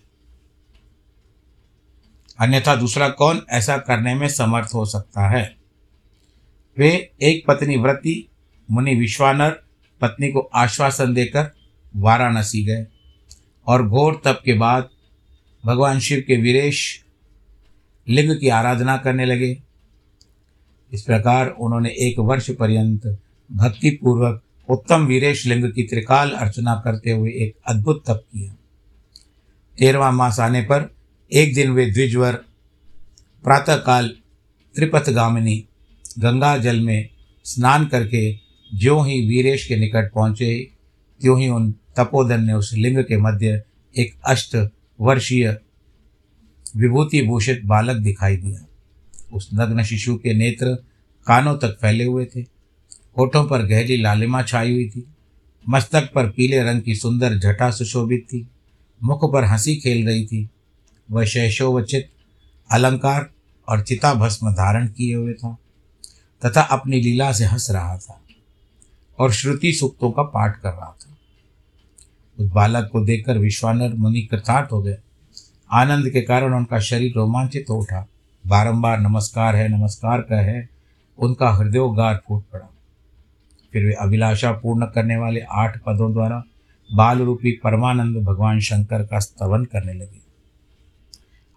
अन्यथा 2.40 2.76
दूसरा 2.76 3.08
कौन 3.08 3.42
ऐसा 3.50 3.78
करने 3.78 4.14
में 4.14 4.28
समर्थ 4.28 4.68
हो 4.74 4.84
सकता 4.84 5.28
है? 5.28 5.56
वे 6.78 7.12
एक 7.22 7.44
पत्नी 7.46 7.76
व्रति, 7.76 8.28
मुनि 8.70 8.94
विश्वानर 8.94 9.50
पत्नी 10.00 10.28
को 10.28 10.40
आश्वासन 10.40 11.14
देकर 11.14 11.50
वाराणसी 11.96 12.64
गए 12.64 12.86
और 13.66 13.88
घोर 13.88 14.22
तप 14.24 14.42
के 14.44 14.54
बाद 14.54 14.88
भगवान 15.64 16.00
शिव 16.00 16.24
के 16.26 16.36
वीरेश 16.36 17.04
लिंग 18.08 18.40
की 18.40 18.48
आराधना 18.48 18.96
करने 18.96 19.24
लगे। 19.24 19.62
इस 20.92 21.02
प्रकार 21.02 21.48
उन्होंने 21.48 21.88
एक 21.90 22.18
वर्ष 22.18 22.50
पर्यंत 22.50 23.18
भक्तिपूर्वक 23.52 24.42
उत्तम 24.68 25.06
वीरेश 25.06 25.46
लिंग 25.46 25.72
की 25.72 25.82
त्रिकाल 25.82 26.30
अर्चना 26.30 26.74
करते 26.74 27.10
हुए 27.10 27.30
एक 27.30 27.56
अद्भुत 27.66 28.04
तप 28.06 28.24
किया। 28.32 28.54
तेरहवा 29.78 30.10
मास 30.10 30.40
आने 30.40 30.62
पर 30.62 30.94
एक 31.32 31.54
दिन 31.54 31.70
वे 31.70 31.86
द्विजवर, 31.86 32.32
प्रातःकाल 33.44 34.08
त्रिपथगामिनी 34.74 35.68
गंगा 36.18 36.58
जल 36.58 36.80
में 36.80 37.08
स्नान 37.44 37.86
करके 37.86 38.32
ज्यों 38.74 39.06
ही 39.06 39.28
वीरेश 39.28 39.66
के 39.66 39.76
निकट 39.76 40.12
पहुँचे, 40.12 40.70
त्यों 41.20 41.40
ही 41.40 41.48
उन 41.48 41.72
तपोधन 41.72 42.44
ने 42.44 42.52
उस 42.52 42.72
लिंग 42.74 42.98
के 42.98 43.16
मध्य 43.16 43.62
एक 43.98 44.14
अष्ट 44.26 44.56
वर्षीय 45.00 45.58
विभूति 46.76 47.22
भूषित 47.22 47.62
बालक 47.64 47.96
दिखाई 47.96 48.36
दिया। 48.36 48.66
उस 49.32 49.50
नग्न 49.54 49.84
शिशु 49.84 50.16
के 50.16 50.34
नेत्र 50.34 50.74
कानों 51.26 51.56
तक 51.58 51.78
फैले 51.80 52.04
हुए 52.04 52.24
थे। 52.24 52.57
होठों 53.18 53.44
पर 53.44 53.66
गहरी 53.66 53.96
लालिमा 53.96 54.42
छाई 54.42 54.72
हुई 54.72 54.88
थी। 54.88 55.06
मस्तक 55.68 56.10
पर 56.14 56.30
पीले 56.30 56.62
रंग 56.62 56.82
की 56.82 56.94
सुंदर 56.94 57.38
जटा 57.38 57.70
सुशोभित 57.70 58.24
थी। 58.24 58.48
मुख 59.04 59.32
पर 59.32 59.44
हँसी 59.44 59.76
खेल 59.76 60.06
रही 60.06 60.26
थी। 60.26 60.48
वह 61.10 61.24
शैशोवचित, 61.24 62.10
अलंकार 62.70 63.30
और 63.68 63.82
चिता 63.82 64.14
भस्म 64.14 64.50
धारण 64.50 64.86
किए 64.86 65.14
हुए 65.14 65.32
था 65.32 65.58
तथा 66.46 66.60
अपनी 66.60 67.00
लीला 67.00 67.32
से 67.32 67.44
हंस 67.44 67.70
रहा 67.70 67.98
था 67.98 68.20
और 69.18 69.32
श्रुति 69.32 69.72
सूक्तों 69.72 70.10
का 70.10 70.22
पाठ 70.22 70.60
कर 70.60 70.70
रहा 70.70 70.96
था। 71.00 71.16
उस 72.38 72.50
बालक 72.50 72.88
को 72.92 73.04
देखकर 73.04 73.38
विश्वानर 73.38 73.94
मुनि 73.94 74.22
कृतार्थ 74.22 74.72
हो 74.72 74.82
गए। 74.82 74.98
आनंद 75.72 76.10
के 76.10 76.20
कारण 76.20 76.54
उनका 76.54 76.80
शरीर 76.80 77.12
रोमांचित 77.16 77.66
हो 77.70 77.74
उठा। 77.74 78.06
बारंबार 78.46 79.00
नमस्कार 79.00 79.56
है, 79.56 79.68
नमस्कार 79.68 80.20
का 80.20 80.40
है 80.40 80.68
उनका 81.18 81.50
हृदयोगार 81.50 82.22
फूट 82.28 82.42
पड़ा। 82.52 82.74
फिर 83.78 83.86
वे 83.86 83.92
अभिलाषा 83.92 84.52
पूर्ण 84.52 84.86
करने 84.86 85.16
वाले 85.16 85.40
आठ 85.40 85.78
पदों 85.78 86.12
द्वारा 86.12 86.44
बाल 86.94 87.18
रूपी 87.18 87.52
परमानंद 87.52 88.16
भगवान 88.16 88.60
शंकर 88.60 89.02
का 89.02 89.18
स्तवन 89.18 89.64
करने 89.64 89.92
लगे। 89.92 90.20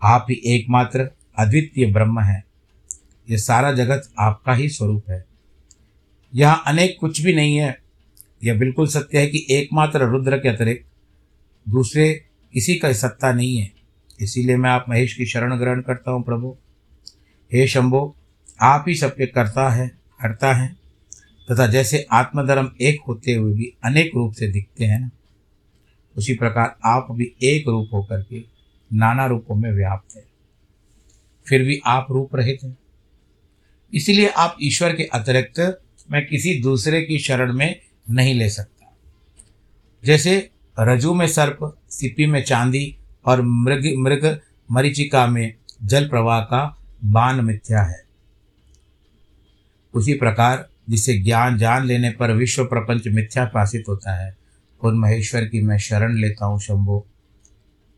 आप 0.04 0.26
ही 0.30 0.42
एकमात्र 0.46 1.10
अद्वितीय 1.38 1.94
ब्रह्म 1.94 2.20
है। 2.20 2.44
ये 3.30 3.38
सारा 3.38 3.72
जगत 3.72 4.10
आपका 4.20 4.54
ही 4.54 4.70
स्वरूप 4.70 5.04
है। 5.10 5.26
यहाँ 6.36 6.64
अनेक 6.68 6.98
कुछ 7.00 7.22
भी 7.22 7.34
नहीं 7.34 7.58
है। 7.58 7.80
यह 8.44 8.60
बिल्कुल 8.60 8.88
सत्य 8.88 9.20
है 9.20 9.28
कि 9.28 9.48
एकमात्र 9.52 10.02
रुद्र 10.02 10.38
के 10.38 10.50
अतिरिक्त 10.50 10.86
दूसरे 11.70 12.26
किसी 12.54 12.76
का 12.76 12.94
सत्ता 12.94 13.32
नहीं 13.32 13.58
है। 13.58 13.72
इसीलिए 14.20 14.58
मैं 14.58 14.70
आप 14.70 14.86
महेश 14.90 15.14
की 15.14 15.26
शरण 15.26 15.56
ग्रहण 15.56 15.82
करता 15.82 16.12
हूँ, 16.12 16.24
प्रभु। 16.24 16.58
हे 17.54 17.68
शंभो, 17.68 18.16
आप 18.62 18.86
ही 18.88 18.96
सबके 18.96 19.26
करता 19.26 19.70
है 19.70 19.88
करता 20.22 20.54
है। 20.54 20.81
तथा 21.52 21.68
जैसे 21.68 22.08
आत्मधर्म 22.12 22.72
एक 22.82 23.00
होते 23.08 23.34
हुए 23.34 23.54
भी 23.54 23.74
अनेक 23.84 24.12
रूप 24.16 24.34
से 24.34 24.48
दिखते 24.48 24.86
हैं 24.86 25.00
ना 25.00 25.10
उसी 26.18 26.34
प्रकार 26.34 26.80
आप 26.86 27.08
भी 27.12 27.36
एक 27.44 27.68
रूप 27.68 27.90
होकर 27.94 28.22
के 28.22 28.44
नाना 28.94 29.26
रूपों 29.26 29.56
में 29.56 29.72
व्याप्त 29.72 30.16
है। 30.16 30.24
फिर 31.48 31.64
भी 31.64 31.82
आप 31.86 32.08
रूप 32.12 32.36
रहित 32.36 32.60
हैं। 32.64 32.78
इसीलिए 33.94 34.28
आप 34.28 34.58
ईश्वर 34.62 34.96
के 34.96 35.04
अतिरिक्त 35.04 35.82
मैं 36.12 36.28
किसी 36.28 36.62
दूसरे 36.62 37.02
की 37.02 37.20
शरण 37.20 37.54
में 37.54 37.82
नहीं 38.10 38.36
ले 38.36 38.50
सकता। 38.50 38.94
जैसे 40.06 40.50
रजू 40.80 41.14
में 41.14 41.28
सर्प 41.28 41.78
सिपी 41.90 42.26
में 42.26 42.44
चांदी 42.44 42.98
और 43.26 43.42
मृग 43.42 43.94
मृग 43.98 44.40
मरीचिका 44.72 45.28
में 45.28 45.54
जल 45.84 46.10
प्रवाह 46.10 46.42
का 46.42 46.86
बान 47.06 47.46
मिथ्या 47.46 47.82
है। 47.82 48.04
उसी 49.94 50.14
प्रकार 50.14 50.71
जिसे 50.92 51.20
ज्ञान, 51.20 51.58
जान 51.58 51.86
लेने 51.86 52.10
पर 52.10 52.32
विश्व 52.32 52.64
प्रपंच 52.64 53.08
मिथ्या 53.08 53.46
पासित 53.46 53.84
होता 53.90 54.26
है। 54.26 54.38
उन 54.84 55.00
महेश्वर 55.00 55.46
की 55.46 55.62
मैं 55.62 55.78
शरण 55.78 56.18
लेता 56.18 56.46
हूँ 56.46 56.60
शंभो। 56.60 57.08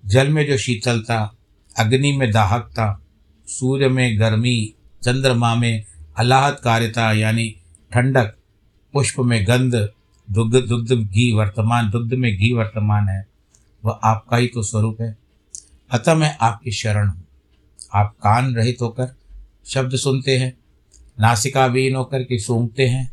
जल 0.05 0.29
में 0.29 0.47
जो 0.47 0.57
शीतलता, 0.57 1.35
अग्नि 1.79 2.17
में 2.17 2.31
दाहकता, 2.31 3.01
सूर्य 3.47 3.87
में 3.87 4.19
गर्मी, 4.19 4.73
चंद्रमा 5.03 5.55
में 5.55 5.85
अल्लाहकारिता 6.17 7.11
यानी 7.11 7.55
ठंडक, 7.91 8.35
पुष्प 8.93 9.19
में 9.19 9.47
गंध, 9.47 9.89
दुग्ध 10.31 10.55
दुग्ध 10.55 10.93
घी 10.93 11.31
वर्तमान, 11.31 11.89
दुग्ध 11.89 12.13
में 12.13 12.37
घी 12.37 12.53
वर्तमान 12.53 13.09
है, 13.09 13.27
वह 13.85 13.99
आपका 14.03 14.37
ही 14.37 14.47
तो 14.47 14.63
स्वरूप 14.63 15.01
है। 15.01 15.17
अतः 15.91 16.15
मैं 16.15 16.37
आपकी 16.41 16.71
शरण 16.71 17.07
हूँ। 17.07 17.23
आप 17.93 18.15
कान 18.23 18.55
रहित 18.55 18.77
होकर 18.81 19.15
शब्द 19.65 19.95
सुनते 19.95 20.37
हैं। 20.37 20.62
नासिका 21.19 21.65
विहीन 21.65 21.95
होकर 21.95 22.23
के 22.23 22.39
सूंघते 22.39 22.87
हैं, 22.87 23.11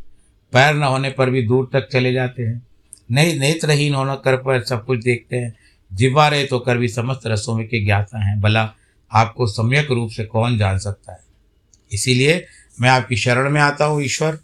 पैर 0.52 0.74
न 0.74 0.82
होने 0.82 1.10
पर 1.10 1.30
भी 1.30 1.46
दूर 1.46 1.70
तक 1.72 1.88
चले 1.92 2.12
जाते 2.12 2.42
हैं। 2.42 2.66
नहीं, 3.10 3.40
नेत्रहीन 3.40 3.94
होने 3.94 4.16
कर 4.24 4.36
पर 4.36 4.64
सब 4.64 4.84
कुछ 4.84 5.02
देखते 5.02 5.36
हैं। 5.36 5.56
जिवा 5.92 6.28
रहित 6.28 6.52
होकर 6.52 6.78
भी 6.78 6.88
समस्त 6.88 7.20
रसों 7.26 7.54
में 7.54 7.68
के 7.68 7.84
ज्ञाता 7.84 8.28
हैं। 8.28 8.40
भला 8.40 8.74
आपको 9.12 9.46
सम्यक 9.46 9.90
रूप 9.90 10.10
से 10.10 10.24
कौन 10.24 10.58
जान 10.58 10.78
सकता 10.78 11.12
है? 11.12 11.18
इसीलिए 11.92 12.46
मैं 12.80 12.90
आपकी 12.90 13.16
शरण 13.16 13.50
में 13.50 13.60
आता 13.60 13.84
हूँ, 13.84 14.02
ईश्वर। 14.02 14.38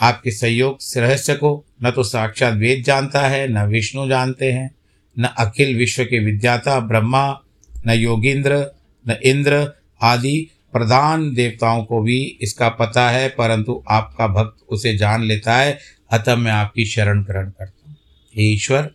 आपके 0.00 0.30
सहयोग 0.30 0.78
रहस्य 0.96 1.34
को 1.34 1.64
न 1.84 1.90
तो 1.90 2.02
साक्षात 2.02 2.54
वेद 2.54 2.84
जानता 2.84 3.20
है, 3.20 3.48
न 3.48 3.58
विष्णु 3.58 4.08
जानते 4.08 4.52
हैं, 4.52 4.74
न 5.18 5.24
अखिल 5.24 5.76
विश्व 5.76 6.04
के 6.04 6.18
विद्याता 6.18 6.80
ब्रह्मा, 6.80 7.40
न 7.86 7.90
योगींद्र, 7.90 8.70
न 9.08 9.16
इंद्र 9.22 9.72
आदि 10.02 10.50
प्रधान 10.72 11.32
देवताओं 11.34 11.84
को 11.84 12.00
भी 12.02 12.38
इसका 12.40 12.68
पता 12.68 13.08
है, 13.10 13.28
परंतु 13.28 13.82
आपका 13.88 14.26
भक्त 14.26 14.64
उसे 14.68 14.96
जान 14.96 15.22
लेता 15.22 15.56
है, 15.56 15.78
अतः 16.10 16.36
मैं 16.36 16.52
आपकी 16.52 16.84
शरण 16.84 17.22
ग्रहण 17.22 17.50
करता 17.50 17.88
हूँ। 17.88 17.96
हे 18.34 18.42
ईश्वर, 18.42 18.90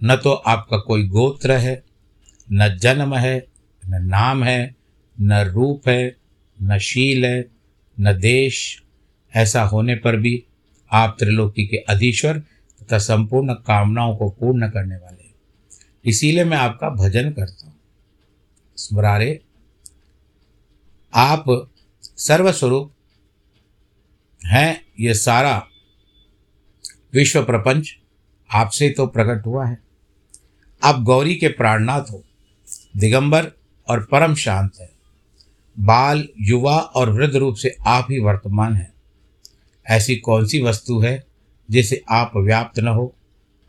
न 0.00 0.16
तो 0.16 0.32
आपका 0.32 0.78
कोई 0.78 1.06
गोत्र 1.08 1.52
है, 1.52 1.82
न 2.52 2.76
जन्म 2.78 3.14
है, 3.14 3.46
न 3.82 4.04
नाम 4.04 4.44
है, 4.44 4.74
न 5.20 5.40
रूप 5.44 5.88
है, 5.88 6.16
न 6.62 6.78
शील 6.78 7.24
है, 7.24 7.44
न 8.00 8.18
देश। 8.18 8.82
ऐसा 9.34 9.62
होने 9.62 9.94
पर 9.94 10.16
भी 10.16 10.42
आप 10.90 11.16
त्रिलोकी 11.18 11.66
के 11.66 11.76
अधीश्वर 11.76 12.38
तथा 12.82 12.98
संपूर्ण 12.98 13.54
कामनाओं 13.54 14.16
को 14.16 14.28
पूर्ण 14.30 14.68
करने 14.68 14.96
वाले 14.96 15.26
इसीलिए 16.04 16.44
मैं 16.44 16.56
आपका 16.56 16.88
भजन 16.90 17.30
करता 17.30 17.66
हूँ। 17.66 17.74
स्मरारे 18.78 19.40
आप 21.14 21.70
सर्वस्वरूप 22.02 22.92
हैं, 24.46 24.84
ये 25.00 25.14
सारा 25.14 25.66
विश्व 27.14 27.44
प्रपंच 27.44 27.96
आपसे 28.50 28.90
तो 28.90 29.06
प्रकट 29.06 29.46
हुआ 29.46 29.66
है। 29.66 29.78
आप 30.82 31.00
गौरी 31.02 31.34
के 31.34 31.48
प्राणनाथ 31.48 32.02
हो, 32.10 32.22
दिगंबर 32.96 33.52
और 33.88 34.04
परम 34.04 34.34
शांत 34.34 34.72
है। 34.80 34.90
बाल, 35.80 36.28
युवा 36.40 36.78
और 36.78 37.10
वृद्ध 37.10 37.36
रूप 37.36 37.56
से 37.56 37.76
आप 37.86 38.06
ही 38.10 38.18
वर्तमान 38.18 38.76
हैं। 38.76 38.92
ऐसी 39.86 40.16
कौन 40.16 40.46
सी 40.46 40.62
वस्तु 40.62 40.98
है 41.00 41.26
जिसे 41.70 42.02
आप 42.10 42.32
व्याप्त 42.36 42.78
न 42.78 42.88
हो? 42.88 43.14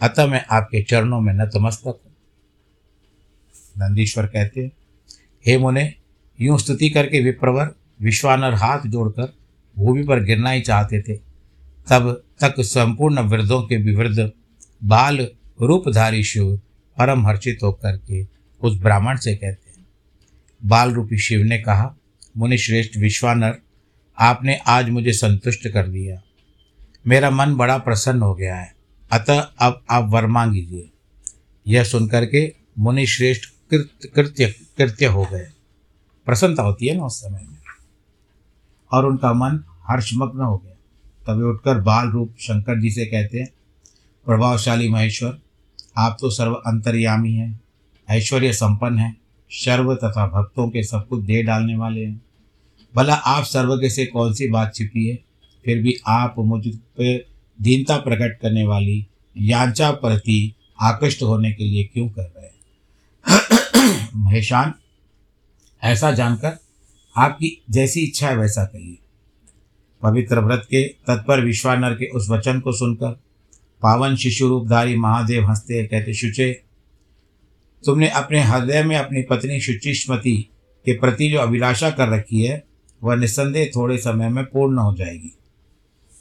अतः 0.02 0.25
मैं 0.28 0.45
आपके 0.52 0.84
चरणों 0.84 1.19
में 1.21 1.34
नतमस्तक 1.34 1.88
हूँ। 1.88 2.15
नंदीश्वर 3.78 4.25
कहते 4.25 4.62
हैं, 4.62 4.71
हे 5.45 5.58
मुने 5.58 5.93
यूँ 6.39 6.58
स्तुति 6.60 6.89
करके 6.89 7.19
विप्रवर 7.19 7.73
विश्वानर 8.02 8.54
हाथ 8.54 8.88
जोड़कर 8.88 9.34
भूमि 9.75 10.04
पर 10.04 10.23
गिरना 10.23 10.49
ही 10.49 10.62
चाहते 10.62 11.02
थे। 11.02 11.15
तब 11.89 12.23
तक 12.43 12.62
संपूर्ण 12.62 13.19
वृद्धों 13.19 13.62
के 13.62 13.78
विवृद्ध 13.78 14.32
बाल 14.84 15.28
रूपधारी 15.62 16.23
शिव 16.23 16.56
परम 16.97 17.25
हर्षित 17.28 17.60
होकर 17.63 17.97
के 17.97 18.23
उस 18.62 18.80
ब्राह्मण 18.80 19.17
से 19.17 19.36
कहते 19.36 19.69
हैं 19.69 19.86
बाल 20.62 20.91
रूपी 20.91 21.17
शिव 21.17 21.43
ने 21.43 21.58
कहा 21.60 21.95
मुनि 22.38 22.58
श्रेष्ठ 22.58 22.97
विश्वानर, 22.97 23.56
आपने 24.17 24.56
आज 24.67 24.89
मुझे 24.89 25.13
संतुष्ट 25.13 25.67
कर 25.67 25.88
दिया। 25.88 26.21
मेरा 27.08 27.30
मन 27.30 27.56
बड़ा 27.56 27.78
प्रसन्न 27.78 28.21
हो 28.21 28.34
गया 28.36 28.56
है। 28.56 28.73
अतः 29.12 29.39
अब 29.39 29.82
आप 29.89 30.10
वर 30.10 30.25
मांगीजिए। 30.28 30.89
यह 31.67 31.84
सुनकर 31.84 32.25
के 32.25 32.54
मुनि 32.80 33.06
श्रेष्ठ 33.06 33.49
कृत्य 34.15 34.54
कृत्य 34.78 35.06
हो 35.06 35.28
गए। 35.34 35.47
प्रसन्नता 36.25 36.63
होती 36.63 36.88
है 36.88 36.97
ना 36.97 37.05
उस 37.05 37.21
समय 37.21 37.39
में। 37.51 37.58
और 38.91 39.05
उनका 39.05 39.34
मन 39.34 39.63
हर्षमग्न 39.88 40.39
हो 40.39 40.58
गया। 40.58 40.73
तभी 41.27 41.43
उठकर 41.43 41.79
बाल 41.79 42.10
रूप 42.10 42.36
शंकर 42.39 42.82
जी 42.82 42.91
से 42.91 43.05
कहते 43.05 43.39
हैं, 43.39 43.49
प्रभावशाली 44.25 44.89
महेश्वर, 44.89 45.39
आप 45.97 46.17
तो 46.21 46.29
सर्व 46.29 46.53
अंतर्यामी 46.53 47.34
हैं, 47.34 47.60
ऐश्वर्य 48.10 48.53
संपन्न 48.53 48.97
हैं, 48.97 49.17
सर्व 49.49 49.95
तथा 49.95 50.27
भक्तों 50.27 50.69
के 50.69 50.84
सब 50.84 51.08
कुछ 51.08 51.23
दे 51.23 51.43
डालने 51.43 51.75
वाले 51.75 52.05
हैं। 52.05 52.21
भला 52.95 53.13
आप 53.13 53.43
सर्वज्ञ 53.43 53.89
से 53.89 54.05
कौन 54.05 54.34
सी 54.34 54.47
बात 54.47 54.75
छिपी 54.75 55.08
है? 55.08 55.19
फिर 55.65 55.82
भी 55.84 55.93
आप 56.08 56.36
मुझ 56.39 56.67
पे 56.67 57.17
दीनता 57.62 57.97
प्रकट 57.97 58.39
करने 58.41 58.63
वाली 58.63 59.08
यांचा 59.38 59.91
प्रति 59.91 60.55
आकृष्ट 60.82 61.23
होने 61.23 61.53
के 61.53 61.63
लिए 61.63 61.84
क्यों 61.84 62.10
कर 62.10 62.21
रहे 62.21 62.45
हैं? 62.45 62.55
महेशान 64.15 64.73
ऐसा 65.83 66.11
जानकर 66.11 66.59
आपकी 67.17 67.63
जैसी 67.69 68.01
इच्छा 68.01 68.29
है 68.29 68.37
वैसा 68.37 68.65
कहिए। 68.65 68.97
पवित्र 70.03 70.39
व्रत 70.39 70.61
के 70.65 70.87
तत्पर 70.87 71.45
विश्वानर 71.45 71.93
के 71.93 72.05
उस 72.05 72.29
वचन 72.29 72.59
को 72.59 72.71
सुनकर 72.71 73.11
पावन 73.81 74.15
शिशु 74.15 74.47
रूपधारी 74.47 74.95
महादेव 74.95 75.45
हँसते 75.45 75.87
कहते, 75.87 76.13
शुचे, 76.13 76.63
तुमने 77.85 78.09
अपने 78.09 78.41
हृदय 78.41 78.83
में 78.83 78.95
अपनी 78.97 79.21
पत्नी 79.21 79.59
शुचिस्मति 79.59 80.49
के 80.85 80.93
प्रति 80.93 81.29
जो 81.29 81.39
अभिलाषा 81.39 81.91
कर 81.91 82.09
रखी 82.09 82.43
है, 82.43 82.65
वह 83.03 83.15
निस्संदेह 83.15 83.71
थोड़े 83.75 83.97
समय 83.97 84.29
में 84.29 84.45
पूर्ण 84.45 84.77
हो 84.77 84.95
जाएगी। 84.95 85.37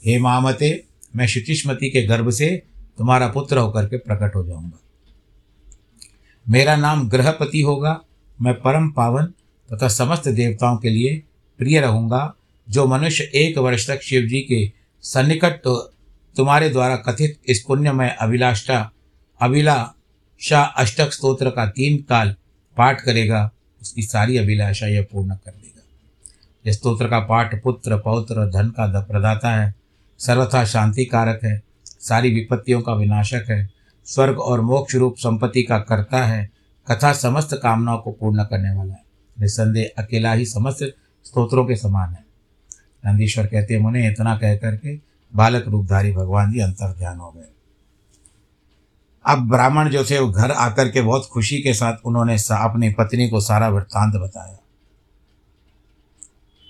हे 0.05 0.19
महामते, 0.19 0.85
मैं 1.15 1.27
शुचिस्मति 1.27 1.89
के 1.89 2.01
गर्भ 2.01 2.29
से 2.29 2.63
तुम्हारा 2.97 3.27
पुत्र 3.27 3.57
होकर 3.57 3.85
के 3.85 3.97
प्रकट 3.97 4.35
हो 4.35 4.45
जाऊँगा। 4.45 4.79
मेरा 6.49 6.75
नाम 6.75 7.09
ग्रहपति 7.09 7.61
होगा, 7.61 8.01
मैं 8.41 8.53
परम 8.53 8.89
पावन 8.89 9.33
तथा 9.69 9.87
समस्त 9.87 10.27
देवताओं 10.29 10.77
के 10.77 10.89
लिए 10.89 11.21
प्रिय 11.59 11.79
रहूँगा, 11.81 12.33
जो 12.67 12.85
मनुष्य 12.87 13.23
एक 13.35 13.57
वर्ष 13.57 13.87
तक 13.87 14.01
शिव 14.01 14.27
जी 14.27 14.41
के 14.41 14.71
सन्निकट 15.03 15.61
तो 15.63 15.75
तुम्हारे 16.35 16.69
द्वारा 16.69 16.95
कथित 16.97 17.39
इस 17.47 17.63
पुण्यमय 17.63 18.15
अभिलाषा 18.21 18.79
अभिलाषा 19.41 20.61
अष्टक 20.77 21.11
स्तोत्र 21.11 21.49
का 21.49 21.65
तीन 21.67 21.97
काल 22.03 22.35
पाठ 22.77 23.01
करेगा, 23.01 23.49
उसकी 23.81 24.01
सारी 24.01 24.37
अभिलाषा 24.37 24.87
यह 24.87 25.05
पूर्ण 25.11 25.35
कर 25.35 25.51
देगा। 25.51 25.81
यह 26.65 26.73
स्तोत्र 26.73 27.07
का 27.07 27.19
पाठ 27.19 27.61
पुत्र, 27.63 27.97
पौत्र, 27.97 28.45
धन 28.47 28.69
का 28.69 29.01
प्रदाता 29.01 29.51
है, 29.51 29.73
सर्वथा 30.19 30.63
शांति 30.65 31.05
कारक 31.05 31.43
है, 31.43 31.61
सारी 31.99 32.33
विपत्तियों 32.33 32.81
का 32.81 32.93
विनाशक 32.93 33.45
है, 33.49 33.69
स्वर्ग 34.07 34.39
और 34.39 34.61
मोक्ष 34.61 34.95
रूप 34.95 35.15
संपत्ति 35.17 35.63
का 35.63 35.79
कर्ता 35.79 36.23
है 36.25 36.49
कथा 36.87 37.13
समस्त 37.13 37.59
कामनाओं 37.63 37.97
को 37.97 38.11
पूर्ण 38.11 38.43
करने 38.43 38.75
वाला 38.75 38.93
है। 38.93 39.03
निसंदेह 39.39 40.03
अकेला 40.03 40.33
ही 40.33 40.45
समस्त 40.45 40.95
स्तोत्रों 41.23 41.65
के 41.65 41.75
समान 41.75 42.09
है। 42.09 42.25
नंदीश्वर 43.05 43.45
कहते 43.45 43.73
हैं, 43.73 43.81
मुने 43.81 44.07
इतना 44.07 44.37
कह 44.37 44.55
करके 44.55 44.95
बालक 45.35 45.67
रूपधारी 45.67 46.11
भगवान 46.11 46.51
जी 46.51 46.59
अंतर 46.59 46.93
ध्यान 46.93 47.17
हो 47.17 47.31
गए। 47.31 47.51
अब 49.25 49.49
ब्राह्मण 49.49 49.89
जो 49.89 50.05
थे, 50.05 50.19
वो 50.19 50.31
घर 50.31 50.51
आकर 50.51 50.89
के 50.89 51.01
बहुत 51.01 51.29
खुशी 51.33 51.61
के 51.61 51.73
साथ 51.73 51.97
उन्होंने 52.05 52.35
अपनी 52.51 52.89
पत्नी 52.89 53.29
को 53.29 53.41
सारा 53.41 53.69
वृत्तांत 53.69 54.15
बताया। 54.15 54.57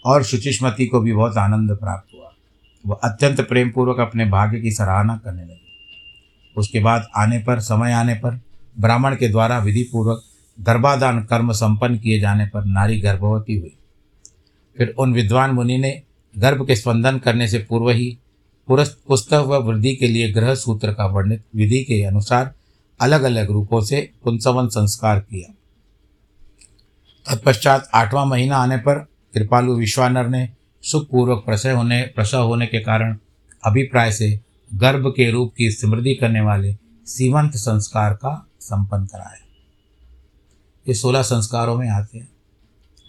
और 0.06 0.24
शुचिष्मति 0.24 0.86
को 0.86 1.00
भी 1.00 1.14
बहुत 1.14 1.38
आनंद 1.38 1.72
प्राप्त 1.72 2.08
हुआ। 2.16 2.32
वह 2.88 3.00
अत्यंत 3.04 3.42
प्रेम 3.42 3.72
पूर्वक 3.72 4.00
अपने 4.00 4.26
भाग्य 4.26 4.60
की 4.60 4.72
सराहना 4.72 5.22
करने 5.24 5.44
लगी। 5.44 5.76
उसके 6.58 6.80
बाद 6.80 7.08
आने 7.18 7.40
पर, 7.40 7.60
समय 7.60 7.92
आने 7.92 8.14
पर 8.14 8.42
ब्राह्मण 8.80 9.16
के 9.16 9.28
द्वारा 9.28 9.60
विधि 9.60 9.90
पूर्वक 9.92 10.24
गर्भाधान 10.60 11.24
कर्म 11.24 11.52
संपन्न 11.52 11.98
किए 11.98 12.20
जाने 12.20 12.46
पर 12.46 12.66
नारी 12.66 13.00
गर्भवती 13.02 13.58
हुई। 13.58 13.76
फिर 14.78 14.94
उन 15.00 15.14
विद्वान 15.14 15.52
मुनि 15.52 15.78
ने 15.78 16.02
गर्भ 16.36 16.66
के 16.68 16.76
स्पंदन 16.76 17.18
करने 17.18 17.48
से 17.48 17.60
पूर्व 17.60 17.90
ही 17.90 18.18
पुस्तक 18.70 19.46
व 19.48 19.58
वृद्धि 19.58 19.96
के 19.96 20.08
लिए 20.08 20.32
ग्रह 20.32 20.56
सूत्र 20.56 20.94
का 20.94 21.06
वर्णित 21.06 21.44
विधि 21.56 21.84
के 21.84 22.02
अनुसार 22.04 22.54
अलग 23.00 23.24
अलग 23.24 23.52
रूपों 23.52 23.82
से 23.82 24.10
पुंसवन 24.24 24.68
संस्कार 24.68 25.20
किया। 25.20 25.54
तत्पश्चात 27.26 27.90
आठवां 27.94 28.26
महीना 28.26 28.58
आने 28.58 28.78
पर 28.78 29.00
कृपालु 29.34 29.74
विश्वानर 29.74 30.28
ने 30.28 30.48
सुखपूर्वक 30.84 31.44
प्रसव 31.46 31.76
होने 31.78 32.02
प्रसव 32.16 32.44
होने 32.44 32.68
के 32.68 32.80
कारण 32.80 33.18
अभिप्राय 33.64 34.12
से 34.12 34.40
गर्भ 34.72 35.08
के 35.08 35.30
रूप 35.32 35.54
की 35.58 35.72
स्मृति 35.72 36.16
करने 36.16 36.42
वाले 36.42 36.76
सीमंत 37.08 37.56
संस्कार 37.56 38.14
का 38.14 38.48
संपन्न 38.62 39.06
कराया। 39.06 39.46
ये 40.90 40.94
सोलह 40.96 41.22
संस्कारों 41.22 41.76
में 41.76 41.90
आते 41.90 42.18
हैं। 42.18 42.30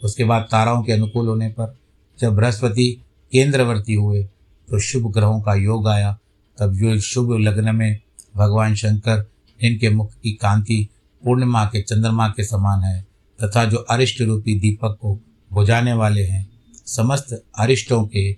उसके 0.02 0.24
बाद 0.24 0.48
ताराओं 0.50 0.82
के 0.82 0.92
अनुकूल 0.92 1.28
होने 1.28 1.48
पर 1.48 1.76
जब 2.18 2.34
बृहस्पति 2.36 3.04
केंद्रवर्ती 3.32 3.94
हुए 3.94 4.22
तो 4.68 4.78
शुभ 4.78 5.12
ग्रहों 5.12 5.40
का 5.40 5.54
योग 5.54 5.88
आया। 5.88 6.18
तब 6.58 6.72
जो 6.72 6.98
शुभ 7.00 7.32
लग्न 7.40 7.74
में 7.74 8.00
भगवान 8.36 8.74
शंकर, 8.74 9.24
इनके 9.60 9.90
मुख 9.90 10.12
की 10.14 10.32
कांति 10.32 10.88
पूर्णिमा 11.22 11.64
के 11.64 11.82
चंद्रमा 11.82 12.28
के 12.28 12.44
समान 12.44 12.82
है, 12.82 13.00
तथा 13.38 13.64
जो 13.64 13.76
अरिष्ट 13.76 14.20
रूपी 14.20 14.58
दीपक 14.60 14.98
को 15.00 15.18
बुझाने 15.52 15.92
वाले 15.92 16.22
हैं, 16.22 16.48
समस्त 16.86 17.32
अरिष्टों 17.58 18.04
के 18.06 18.30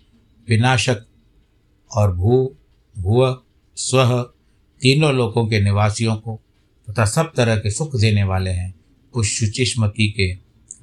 विनाशक 0.48 1.04
और 1.90 2.14
भू 2.16 2.54
भुव 2.98 3.42
स्व, 3.76 4.22
तीनों 4.80 5.12
लोकों 5.14 5.46
के 5.46 5.60
निवासियों 5.60 6.16
को 6.16 6.40
तथा 6.88 7.04
सब 7.04 7.32
तरह 7.36 7.56
के 7.56 7.70
सुख 7.70 7.96
देने 7.96 8.24
वाले 8.24 8.50
हैं। 8.50 8.81
उस 9.14 9.26
शुचिष्मती 9.26 10.10
के 10.10 10.34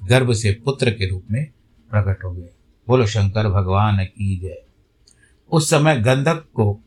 गर्भ 0.06 0.32
से 0.32 0.52
पुत्र 0.64 0.90
के 0.90 1.08
रूप 1.08 1.24
में 1.30 1.46
प्रकट 1.90 2.24
हो 2.24 2.32
गए। 2.32 2.48
बोलो, 2.88 3.06
शंकर 3.06 3.48
भगवान 3.48 4.04
की 4.04 4.36
जय। 4.36 4.62
उस 5.52 5.70
समय 5.70 5.96
गंधक 5.96 6.44
को, 6.54 6.80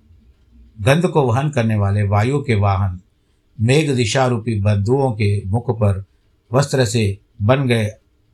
गंध 0.81 1.07
को 1.07 1.21
वहन 1.21 1.49
करने 1.49 1.75
वाले 1.75 2.03
वायु 2.03 2.41
के 2.41 2.55
वाहन, 2.55 3.01
मेघ 3.61 3.91
दिशा 3.91 4.27
रूपी 4.27 4.61
बंधुओं 4.61 5.11
के 5.11 5.43
मुख 5.45 5.71
पर 5.71 6.05
वस्त्र 6.53 6.85
से 6.85 7.19
बन 7.41 7.67
गए। 7.67 7.91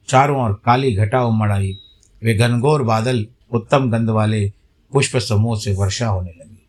चारों 0.07 0.45
ओर 0.45 0.61
काली 0.65 0.95
घटा 0.95 1.23
उमड़ 1.23 1.51
आई। 1.51 1.77
वे 2.23 2.33
घनघोर 2.33 2.83
बादल 2.83 3.27
उत्तम 3.53 3.91
गंध 3.91 4.09
वाले 4.09 4.53
पुष्प 4.93 5.17
समूह 5.17 5.59
से 5.59 5.73
वर्षा 5.73 6.07
होने 6.07 6.29
लगी। 6.29 6.65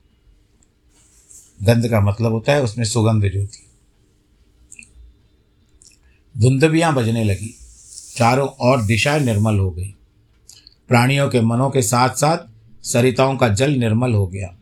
गंध 1.66 1.88
का 1.88 2.00
मतलब 2.00 2.32
होता 2.32 2.52
है 2.52 2.62
उसमें 2.62 2.84
सुगंध 2.84 3.22
जो 3.22 3.46
थी 3.46 3.69
धुंधबियाँ 6.38 6.94
बजने 6.94 7.24
लगी। 7.24 7.56
चारों 8.16 8.48
ओर 8.60 8.82
दिशाएँ 8.82 9.20
निर्मल 9.20 9.58
हो 9.58 9.70
गई। 9.70 9.94
प्राणियों 10.88 11.28
के 11.28 11.40
मनों 11.40 11.70
के 11.70 11.82
साथ 11.82 12.08
साथ 12.08 12.38
सरिताओं 12.84 13.36
का 13.36 13.48
जल 13.48 13.70
निर्मल 13.70 14.12
हो 14.12 14.26
गया। 14.26 14.56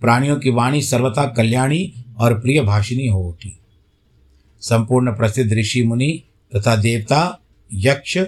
प्राणियों 0.00 0.36
की 0.36 0.50
वाणी 0.50 0.82
सर्वथा 0.82 1.26
कल्याणी 1.26 1.94
और 2.18 2.40
प्रिय 2.40 2.62
भाषिनी 2.62 3.06
हो 3.06 3.28
उठी। 3.28 3.58
संपूर्ण 4.60 5.10
प्रसिद्ध 5.12 5.52
ऋषि 5.52 5.82
मुनि 5.82 6.22
तथा 6.56 6.76
देवता, 6.76 7.40
यक्ष, 7.74 8.18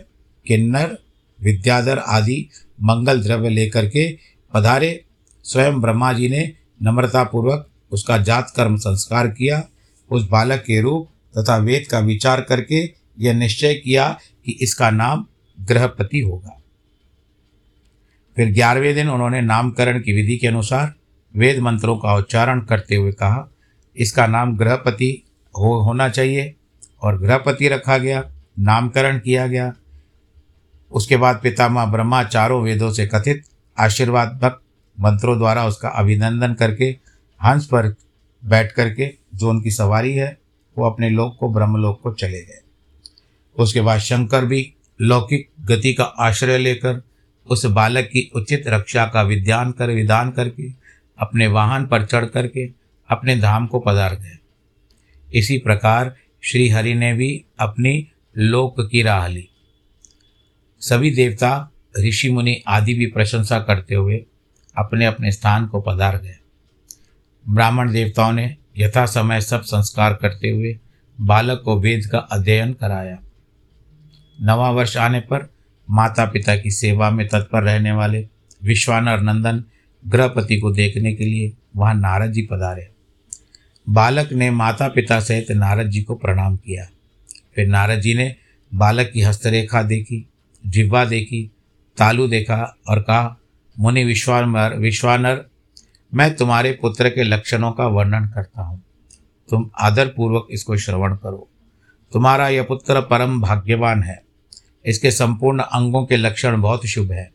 किन्नर, 0.46 0.98
विद्याधर 1.42 1.98
आदि 1.98 2.48
मंगल 2.82 3.22
द्रव्य 3.22 3.48
लेकर 3.48 3.86
के 3.86 4.18
पधारे 4.54 5.04
स्वयं 5.42 5.80
ब्रह्मा 5.80 6.12
जी 6.12 6.28
ने 6.28 6.52
नम्रतापूर्वक 6.82 7.68
उसका 7.92 8.18
जात 8.18 8.52
कर्म 8.56 8.76
संस्कार 8.76 9.28
किया। 9.28 9.68
उस 10.10 10.28
बालक 10.28 10.60
के 10.60 10.80
रूप 10.80 11.08
तथा 11.38 11.56
वेद 11.56 11.86
का 11.90 11.98
विचार 11.98 12.40
करके 12.40 12.82
यह 13.18 13.34
निश्चय 13.34 13.74
किया 13.74 14.08
कि 14.46 14.52
इसका 14.52 14.90
नाम 14.90 15.26
ग्रहपति 15.58 16.20
होगा। 16.20 16.60
फिर 18.36 18.52
ग्यारहवें 18.52 18.94
दिन 18.94 19.08
उन्होंने 19.08 19.40
नामकरण 19.40 20.00
की 20.00 20.12
विधि 20.12 20.36
के 20.36 20.46
अनुसार 20.46 20.92
वेद 21.34 21.58
मंत्रों 21.58 21.96
का 21.98 22.14
उच्चारण 22.14 22.60
करते 22.60 22.94
हुए 22.94 23.12
कहा, 23.12 23.48
इसका 23.96 24.26
नाम 24.26 24.56
ग्रहपति 24.56 25.10
हो, 25.54 25.74
होना 25.80 26.08
चाहिए 26.08 26.54
और 27.02 27.18
ग्रहपति 27.18 27.68
रखा 27.68 27.98
गया, 27.98 28.22
नामकरण 28.58 29.18
किया 29.18 29.46
गया। 29.46 29.72
उसके 30.92 31.16
बाद 31.16 31.40
पितामह 31.42 31.84
ब्रह्मा 31.84 32.22
चारों 32.24 32.62
वेदों 32.62 32.90
से 32.92 33.06
कथित 33.06 33.42
आशीर्वाद 33.78 34.38
भक्त 34.42 34.60
मंत्रों 34.98 35.36
द्वारा 35.38 35.66
उसका 35.66 35.88
अभिनंदन 35.88 36.54
करके, 36.54 36.96
हंस 37.40 37.66
पर 37.66 37.94
बैठ 38.42 38.72
करके 38.72 39.12
जो 39.34 39.50
उनकी 39.50 39.70
सवारी 39.70 40.12
है 40.14 40.36
वो 40.78 40.90
अपने 40.90 41.10
लोक 41.10 41.36
को, 41.40 41.52
ब्रह्मलोक 41.52 42.00
को 42.00 42.12
चले 42.12 42.42
गए। 42.42 42.62
उसके 43.58 43.80
बाद 43.80 43.98
शंकर 43.98 44.44
भी 44.44 44.74
लौकिक 45.00 45.50
गति 45.60 45.94
का 45.94 46.04
आश्रय 46.04 46.58
लेकर 46.58 47.02
उस 47.46 47.66
बालक 47.66 48.04
की 48.04 48.30
उचित 48.36 48.64
रक्षा 48.66 49.06
का 49.06 49.22
विधान 49.22 49.72
कर, 49.72 49.90
विधान 49.90 50.30
करके 50.30 50.70
अपने 51.18 51.46
वाहन 51.46 51.86
पर 51.86 52.04
चढ़ 52.04 52.24
करके 52.24 52.66
अपने 53.08 53.36
धाम 53.36 53.66
को 53.66 53.78
पधार 53.78 54.14
गए। 54.14 54.38
इसी 55.34 55.58
प्रकार 55.58 56.16
श्री 56.42 56.68
हरि 56.68 56.94
ने 56.94 57.12
भी 57.12 57.44
अपनी 57.58 58.08
लोक 58.38 58.74
की 58.80 59.02
राह 59.02 59.26
ली। 59.26 59.48
सभी 60.80 61.10
देवता, 61.10 61.70
ऋषि 62.00 62.30
मुनि 62.30 62.62
आदि 62.66 62.94
भी 62.94 63.06
प्रशंसा 63.06 63.60
करते 63.60 63.94
हुए 63.94 64.26
अपने 64.78 65.06
अपने 65.06 65.32
स्थान 65.32 65.66
को 65.66 65.80
पधार 65.80 66.16
गए। 66.18 66.36
ब्राह्मण 67.48 67.92
देवताओं 67.92 68.32
ने 68.32 68.56
यथा 68.78 69.06
समय 69.06 69.40
सब 69.40 69.62
संस्कार 69.62 70.14
करते 70.14 70.50
हुए 70.50 70.78
बालक 71.20 71.62
को 71.64 71.80
वेद 71.80 72.06
का 72.06 72.18
अध्ययन 72.18 72.72
कराया। 72.72 73.18
नवा 74.42 74.70
वर्ष 74.70 74.96
आने 74.96 75.20
पर 75.20 75.50
माता 75.90 76.24
पिता 76.24 76.56
की 76.56 76.70
सेवा 76.70 77.10
में 77.10 77.28
तत्पर 77.28 77.62
रहने 77.62 77.92
वाले 77.92 78.28
विश्वानर 78.64 79.20
नंदन 79.20 79.64
ग्रहपति 80.06 80.60
को 80.60 80.72
देखने 80.72 81.14
के 81.14 81.24
लिए 81.24 81.52
वहाँ 81.76 81.94
नारद 81.94 82.32
जी 82.32 82.42
पधारे। 82.42 82.88
बालक 83.88 84.32
ने 84.32 84.50
माता 84.50 84.88
पिता 84.88 85.20
सहित 85.20 85.50
नारद 85.50 85.86
जी 85.86 86.02
को 86.02 86.14
प्रणाम 86.14 86.56
किया। 86.56 86.86
फिर 87.54 87.68
नारद 87.68 88.00
जी 88.00 88.14
ने 88.14 88.36
बालक 88.74 89.10
की 89.10 89.20
हस्तरेखा 89.22 89.82
देखी, 89.82 90.28
जिह्वा 90.66 91.04
देखी, 91.04 91.50
तालू 91.98 92.28
देखा 92.28 92.76
और 92.88 93.00
कहा, 93.00 93.36
मुनि 93.78 94.04
विश्वानर 94.04 94.76
विश्वानर 94.78 95.44
मैं 96.12 96.34
तुम्हारे 96.36 96.72
पुत्र 96.72 97.08
के 97.08 97.22
लक्षणों 97.22 97.70
का 97.72 97.86
वर्णन 97.88 98.26
करता 98.26 98.62
हूँ। 98.62 98.82
तुम 99.48 99.70
आदरपूर्वक 99.80 100.46
इसको 100.50 100.76
श्रवण 100.76 101.14
करो। 101.16 101.48
तुम्हारा 102.12 102.48
यह 102.48 102.62
पुत्र 102.62 103.00
परम 103.00 103.40
भाग्यवान 103.40 104.02
है। 104.02 104.20
इसके 104.84 105.10
संपूर्ण 105.10 105.62
अंगों 105.62 106.04
के 106.06 106.16
लक्षण 106.16 106.60
बहुत 106.60 106.86
शुभ 106.86 107.12
है, 107.12 107.30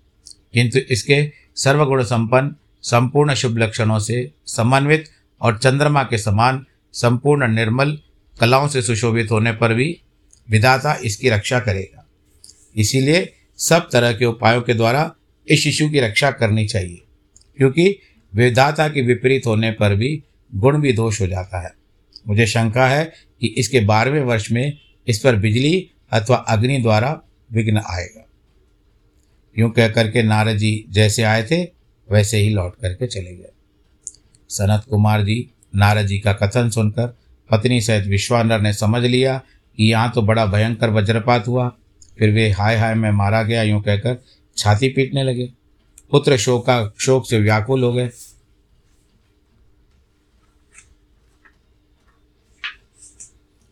किंतु 0.53 0.79
इसके 0.79 1.25
सर्वगुण 1.55 2.03
संपन्न, 2.03 2.55
संपूर्ण 2.83 3.33
शुभ 3.33 3.57
लक्षणों 3.57 3.99
से 3.99 4.31
समन्वित 4.47 5.09
और 5.41 5.57
चंद्रमा 5.57 6.03
के 6.03 6.17
समान 6.17 6.65
संपूर्ण 6.93 7.47
निर्मल 7.47 7.97
कलाओं 8.37 8.67
से 8.67 8.81
सुशोभित 8.81 9.31
होने 9.31 9.51
पर 9.51 9.73
भी 9.73 9.97
विधाता 10.47 10.93
इसकी 11.03 11.29
रक्षा 11.29 11.59
करेगा। 11.59 12.05
इसीलिए 12.75 13.33
सब 13.59 13.89
तरह 13.91 14.13
के 14.13 14.25
उपायों 14.25 14.61
के 14.61 14.73
द्वारा 14.73 15.11
इस 15.47 15.63
शिशु 15.63 15.89
की 15.89 15.99
रक्षा 15.99 16.31
करनी 16.31 16.65
चाहिए, 16.67 17.01
क्योंकि 17.57 17.95
विधाता 18.33 18.87
के 18.87 19.01
विपरीत 19.01 19.47
होने 19.47 19.71
पर 19.71 19.95
भी 19.95 20.23
गुण 20.51 20.79
भी 20.81 20.93
दोष 20.93 21.21
हो 21.21 21.27
जाता 21.27 21.61
है। 21.61 21.71
मुझे 22.27 22.45
शंका 22.47 22.87
है 22.87 23.03
कि 23.41 23.47
इसके 23.57 23.79
बारहवें 23.79 24.23
वर्ष 24.23 24.51
में 24.51 24.77
इस 25.07 25.19
पर 25.19 25.35
बिजली 25.35 25.89
अथवा 26.11 26.37
अग्नि 26.37 26.77
द्वारा 26.77 27.19
विघ्न 27.53 27.77
आएगा। 27.77 28.25
यूँ 29.55 29.71
कह 29.71 29.87
करके 29.87 30.23
नारद 30.23 30.57
जी 30.57 30.85
जैसे 30.89 31.23
आए 31.23 31.43
थे, 31.43 31.63
वैसे 32.09 32.37
ही 32.37 32.49
लौट 32.49 32.75
करके 32.75 33.07
चले 33.07 33.35
गए। 33.35 33.51
सनत 34.49 34.85
कुमार 34.89 35.23
जी, 35.23 35.49
नारद 35.75 36.05
जी 36.05 36.19
का 36.19 36.33
कथन 36.33 36.69
सुनकर 36.69 37.07
पत्नी 37.49 37.79
सहित 37.81 38.05
विश्वानर 38.07 38.61
ने 38.61 38.73
समझ 38.73 39.03
लिया 39.03 39.37
कि 39.77 39.91
यहाँ 39.91 40.11
तो 40.15 40.21
बड़ा 40.21 40.45
भयंकर 40.45 40.89
वज्रपात 40.89 41.47
हुआ। 41.47 41.67
फिर 42.19 42.31
वे 42.31 42.49
हाय 42.49 42.77
हाय 42.77 42.93
में 42.95 43.11
मारा 43.11 43.41
गया, 43.43 43.63
यूँ 43.63 43.81
कहकर 43.81 44.17
छाती 44.57 44.89
पीटने 44.89 45.23
लगे। 45.23 45.49
पुत्र 46.11 46.37
शोका 46.37 46.93
शोक 46.99 47.25
से 47.25 47.39
व्याकुल 47.39 47.83
हो 47.83 47.93
गए। 47.93 48.09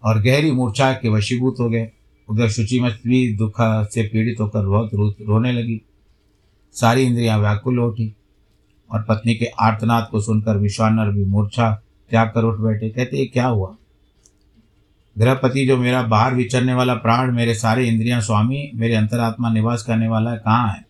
और 0.04 0.22
गहरी 0.22 0.52
मूर्छा 0.52 0.94
के 0.94 1.10
वशीभूत 1.10 1.56
हो 1.60 1.70
गए। 1.70 1.92
उधर 2.30 2.50
शुचि 2.50 2.80
भी 2.80 3.38
दुख 3.38 3.56
से 3.62 4.04
पीड़ित 4.04 4.40
होकर 4.40 4.66
बहुत 4.66 4.94
रो, 4.94 5.10
रोने 5.10 5.52
लगी। 5.52 5.82
सारी 6.74 7.04
इंद्रियाँ 7.04 7.40
व्याकुल 7.40 7.80
उठी 7.80 8.16
और 8.92 9.04
पत्नी 9.04 9.36
के 9.36 9.46
आर्तनाद 9.46 10.08
को 10.12 10.22
सुनकर 10.22 10.58
विश्वानर 10.58 11.12
भी 11.12 11.26
मूर्छा 11.26 11.84
त्याग 12.10 12.28
कर 12.28 12.44
उठ 12.44 12.60
बैठे। 12.60 12.90
कहते 12.90 13.26
क्या 13.26 13.48
हुआ? 13.48 13.76
गृहपति 15.18 15.68
जो 15.68 15.78
मेरा 15.78 16.04
बाहर 16.04 16.36
विचरने 16.36 16.74
वाला 16.74 16.94
प्राण 16.94 17.32
मेरे 17.32 17.56
सारे 17.56 17.88
इंद्रियाँ 17.88 18.22
स्वामी 18.22 18.72
मेरे 18.76 18.96
अंतरात्मा 18.96 19.54
निवास 19.54 19.84
करने 19.84 20.08
वाला 20.08 20.32
है 20.32 20.38
कहाँ 20.38 20.70
है? 20.70 20.89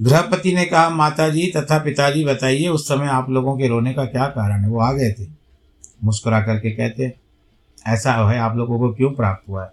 गृहपति 0.00 0.52
ने 0.52 0.64
कहा 0.64 0.88
माता 0.90 1.28
जी 1.28 1.46
तथा 1.56 1.78
पिताजी, 1.78 2.24
बताइए, 2.24 2.68
उस 2.68 2.88
समय 2.88 3.06
आप 3.06 3.30
लोगों 3.30 3.56
के 3.58 3.68
रोने 3.68 3.92
का 3.94 4.04
क्या 4.04 4.26
कारण 4.26 4.60
है? 4.60 4.68
वो 4.68 4.80
आ 4.80 4.92
गए 4.92 5.10
थे। 5.12 5.26
मुस्कुरा 6.04 6.40
करके 6.40 6.70
कहते, 6.70 7.12
ऐसा 7.86 8.12
है, 8.30 8.38
आप 8.38 8.56
लोगों 8.56 8.78
को 8.78 8.92
क्यों 8.94 9.10
प्राप्त 9.10 9.48
हुआ 9.48 9.64
है? 9.64 9.70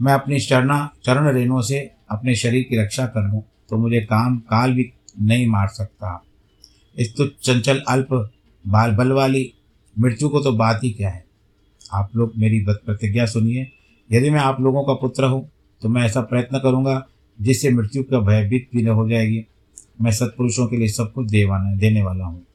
मैं 0.00 0.14
अपनी 0.14 0.40
चरणा, 0.40 0.90
चरण 1.04 1.32
रेणुओं 1.32 1.60
से 1.60 1.78
अपने 2.10 2.34
शरीर 2.34 2.62
की 2.62 2.82
रक्षा 2.82 3.06
कर 3.06 3.28
लूँ 3.28 3.42
तो 3.70 3.76
मुझे 3.76 4.00
काम, 4.00 4.38
काल 4.38 4.72
भी 4.72 4.92
नहीं 5.22 5.46
मार 5.46 5.68
सकता। 5.68 6.22
इस 6.96 7.16
तो 7.16 7.26
चंचल, 7.26 7.82
अल्प, 7.88 8.30
बाल 8.64 8.92
बल 8.92 9.12
वाली 9.12 9.52
मृत्यु 9.96 10.28
को 10.28 10.40
तो 10.40 10.52
बात 10.52 10.80
ही 10.84 10.90
क्या 10.90 11.08
है? 11.08 11.24
आप 11.92 12.16
लोग 12.16 12.32
मेरी 12.36 12.64
प्रतिज्ञा 12.68 13.26
सुनिए। 13.26 13.70
यदि 14.10 14.30
मैं 14.30 14.40
आप 14.40 14.60
लोगों 14.60 14.84
का 14.84 14.92
पुत्र 14.92 15.24
हूँ 15.24 15.48
तो 15.82 15.88
मैं 15.88 16.02
ऐसा 16.02 16.20
प्रयत्न 16.20 16.58
करूँगा 16.58 17.06
जिससे 17.40 17.70
मृत्यु 17.70 18.02
का 18.02 18.20
भयभीत 18.20 18.68
भी 18.74 18.82
न 18.82 18.88
हो 18.88 19.08
जाएगी। 19.08 19.44
मैं 20.02 20.10
सत्पुरुषों 20.10 20.66
के 20.66 20.76
लिए 20.76 20.88
सब 20.88 21.12
कुछ 21.12 21.30
देवाना, 21.30 21.74
देने 21.74 22.02
वाला 22.02 22.24
हूँ। 22.24 22.46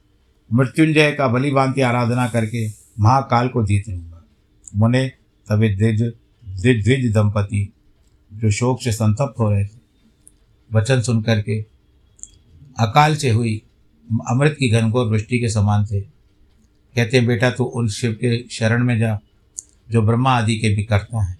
मृत्युंजय 0.50 1.12
का 1.12 1.28
बलि 1.28 1.50
भांति 1.50 1.80
आराधना 1.80 2.26
करके 2.28 2.66
महाकाल 3.00 3.48
को 3.48 3.64
जीत 3.66 3.88
लूँगा। 3.88 4.24
मुने 4.76 5.08
तभी 5.46 5.68
द्विज 5.76 6.02
द्विज 6.84 7.12
दंपति, 7.12 7.72
जो 8.30 8.50
शोक 8.50 8.82
से 8.82 8.92
संतप्त 8.92 9.40
हो 9.40 9.50
रहे 9.50 9.64
थे। 9.64 9.80
वचन 10.70 11.00
सुन 11.00 11.22
करके 11.22 11.60
अकाल 12.78 13.16
से 13.16 13.30
हुई 13.30 13.62
अमृत 14.30 14.56
की 14.58 14.68
घनघोर 14.70 15.06
वृष्टि 15.06 15.38
के 15.38 15.48
समान 15.48 15.84
थे। 15.86 16.00
कहते 16.00 17.16
हैं, 17.16 17.26
बेटा, 17.26 17.50
तू 17.50 17.64
उन 17.64 17.88
शिव 17.88 18.12
के 18.12 18.48
शरण 18.48 18.84
में 18.84 18.98
जा, 18.98 19.18
जो 19.90 20.02
ब्रह्मा 20.02 20.30
आदि 20.30 20.58
के 20.58 20.68
भी 20.68 20.84
करता 20.84 21.22
है। 21.24 21.36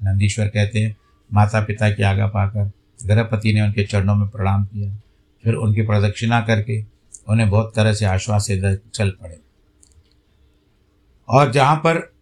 नंदीश्वर 0.00 0.46
कहते 0.46 0.78
हैं 0.78 0.96
माता 1.34 1.60
पिता 1.60 1.90
की 1.90 2.02
आज्ञा 2.02 2.26
पाकर 2.26 2.70
गर्भपति 3.06 3.52
ने 3.52 3.60
उनके 3.60 3.84
चरणों 3.84 4.14
में 4.14 4.28
प्रणाम 4.28 4.64
किया। 4.64 4.96
फिर 5.44 5.54
उनकी 5.54 5.82
प्रदक्षिणा 5.82 6.40
करके 6.40 6.84
उन्हें 7.28 7.50
बहुत 7.50 7.72
तरह 7.76 7.92
से 7.92 8.04
आश्वास 8.04 8.46
चल 8.94 9.10
पड़े। 9.10 9.40
और 11.28 11.52
जहाँ 11.52 11.76
पर 11.76 12.12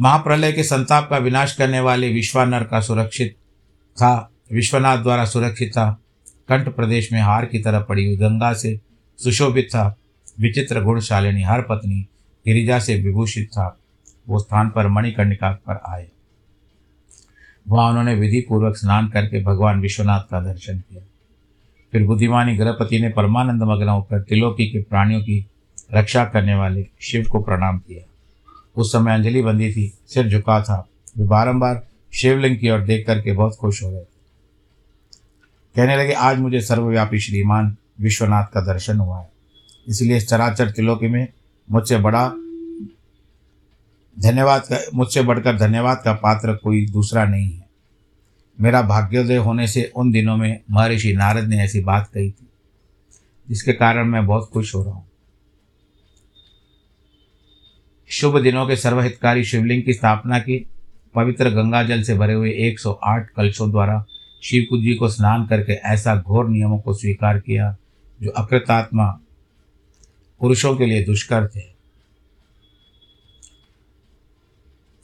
महाप्रलय 0.00 0.52
के 0.52 0.62
संताप 0.62 1.10
का 1.10 1.18
विनाश 1.18 1.56
करने 1.56 1.80
वाले 1.80 2.12
विश्वानर 2.12 2.64
का 2.64 2.80
सुरक्षित 2.80 3.36
था, 3.96 4.30
विश्वनाथ 4.52 4.98
द्वारा 4.98 5.24
सुरक्षित 5.24 5.68
था, 5.68 6.00
कंठ 6.48 6.68
प्रदेश 6.68 7.12
में 7.12 7.20
हार 7.20 7.46
की 7.46 7.58
तरह 7.58 7.80
पड़ी 7.80 8.06
हुई 8.06 8.16
गंगा 8.16 8.52
से 8.52 8.80
सुशोभित 9.18 9.68
था, 9.70 9.96
विचित्र 10.40 10.82
गुणशालिनी 10.82 11.42
हर 11.42 11.62
पत्नी 11.62 12.00
गिरिजा 12.46 12.78
से 12.78 12.96
विभूषित 12.96 13.48
था, 13.48 13.78
वो 14.28 14.38
स्थान 14.38 14.70
पर 14.70 14.88
मणिकर्णिका 14.88 15.50
पर 15.52 15.80
आए। 15.86 16.08
वहाँ 17.68 17.88
उन्होंने 17.90 18.14
विधि 18.14 18.40
पूर्वक 18.40 18.76
स्नान 18.76 19.08
करके 19.08 19.42
भगवान 19.42 19.80
विश्वनाथ 19.80 20.20
का 20.20 20.40
दर्शन 20.40 20.78
किया। 20.78 21.02
फिर 21.92 22.04
बुद्धिमानी 22.04 22.56
गृहपति 22.56 22.98
ने 22.98 23.08
परमानंद 23.08 23.62
मग्न 23.62 23.88
होकर 23.88 24.20
त्रिलोकी 24.20 24.70
के 24.70 24.82
प्राणियों 24.82 25.20
की 25.20 25.46
रक्षा 25.94 26.24
करने 26.24 26.54
वाले 26.54 26.86
शिव 27.00 27.26
को 27.32 27.40
प्रणाम 27.40 27.78
किया। 27.78 28.04
उस 28.76 28.92
समय 28.92 29.14
अंजलि 29.14 29.42
बंदी 29.42 29.72
थी, 29.72 29.98
सिर 30.06 30.28
झुका 30.28 30.62
था। 30.62 30.88
वे 31.18 31.26
बारंबार 31.26 31.86
शिवलिंग 32.14 32.58
की 32.58 32.70
ओर 32.70 32.80
देख 32.80 33.06
करके 33.06 33.32
बहुत 33.32 33.56
खुश 33.56 33.82
हो 33.82 33.90
गए। 33.90 34.06
कहने 35.76 35.96
लगे, 35.96 36.12
आज 36.12 36.38
मुझे 36.38 36.60
सर्वव्यापी 36.60 37.18
श्रीमान 37.18 37.76
विश्वनाथ 38.00 38.44
का 38.44 38.60
दर्शन 38.60 38.98
हुआ 38.98 39.20
है। 39.20 39.30
इसलिए 39.88 40.16
इस 40.16 40.28
चराचर 40.28 40.70
त्रिलोकी 40.70 41.08
में 41.08 41.28
मुझसे 41.70 41.98
बड़ा 41.98 42.32
धन्यवाद 44.18 44.62
का, 44.62 44.78
मुझसे 44.94 45.22
बढ़कर 45.22 45.56
धन्यवाद 45.56 46.02
का 46.04 46.12
पात्र 46.12 46.54
कोई 46.54 46.86
दूसरा 46.86 47.24
नहीं 47.24 47.52
है। 47.52 47.66
मेरा 48.60 48.82
भाग्योदय 48.82 49.36
होने 49.36 49.66
से 49.66 49.92
उन 49.96 50.12
दिनों 50.12 50.36
में 50.36 50.60
महर्षि 50.70 51.12
नारद 51.12 51.48
ने 51.48 51.62
ऐसी 51.64 51.80
बात 51.80 52.10
कही 52.14 52.30
थी, 52.30 52.48
जिसके 53.48 53.72
कारण 53.72 54.08
मैं 54.08 54.26
बहुत 54.26 54.50
खुश 54.52 54.74
हो 54.74 54.82
रहा 54.82 54.94
हूँ। 54.94 55.06
शुभ 58.10 58.38
दिनों 58.42 58.66
के 58.66 58.76
सर्वहितकारी 58.76 59.44
शिवलिंग 59.44 59.82
की 59.82 59.92
स्थापना 59.92 60.38
की, 60.38 60.66
पवित्र 61.14 61.50
गंगा 61.50 61.82
जल 61.82 62.02
से 62.02 62.14
भरे 62.14 62.34
हुए 62.34 62.50
108 62.50 63.30
कलशों 63.36 63.70
द्वारा 63.70 64.04
शिव 64.42 64.78
जी 64.80 64.94
को 64.94 65.08
स्नान 65.08 65.46
करके 65.46 65.72
ऐसा 65.72 66.16
घोर 66.16 66.48
नियमों 66.48 66.78
को 66.78 66.92
स्वीकार 66.92 67.38
किया, 67.38 67.76
जो 68.20 68.30
अकृतात्मा 68.30 69.20
पुरुषों 70.40 70.76
के 70.76 70.86
लिए 70.86 71.04
दुष्कर 71.04 71.46
थे। 71.46 71.77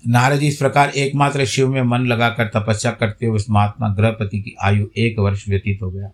नारद 0.04 0.38
जी 0.38 0.48
इस 0.48 0.56
प्रकार 0.56 0.90
एकमात्र 0.90 1.44
शिव 1.44 1.68
में 1.68 1.82
मन 1.82 2.06
लगाकर 2.06 2.46
तपस्या 2.54 2.90
करते 2.92 3.26
हुए 3.26 3.36
उस 3.36 3.46
महात्मा 3.50 3.88
ग्रहपति 3.88 4.40
की 4.40 4.54
आयु 4.62 4.86
एक 4.96 5.18
वर्ष 5.18 5.48
व्यतीत 5.48 5.82
हो 5.82 5.90
गया। 5.90 6.10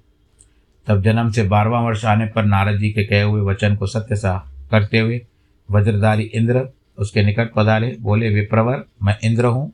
तब 0.87 1.03
जन्म 1.03 1.31
से 1.31 1.43
बारहवां 1.45 1.83
वर्ष 1.85 2.05
आने 2.05 2.27
पर 2.27 2.45
नारद 2.45 2.79
जी 2.79 2.91
के 2.91 3.05
कहे 3.05 3.23
हुए 3.23 3.41
वचन 3.43 3.77
को 3.77 3.87
सत्य 3.87 4.17
सा 4.17 4.35
करते 4.71 4.99
हुए 4.99 5.21
वज्रधारी 5.69 6.23
इंद्र 6.25 6.69
उसके 6.99 7.23
निकट 7.23 7.53
पधारे, 7.55 7.97
बोले, 8.01 8.29
विप्रवर, 8.29 8.85
मैं 9.03 9.17
इंद्र 9.25 9.47
हूँ। 9.47 9.73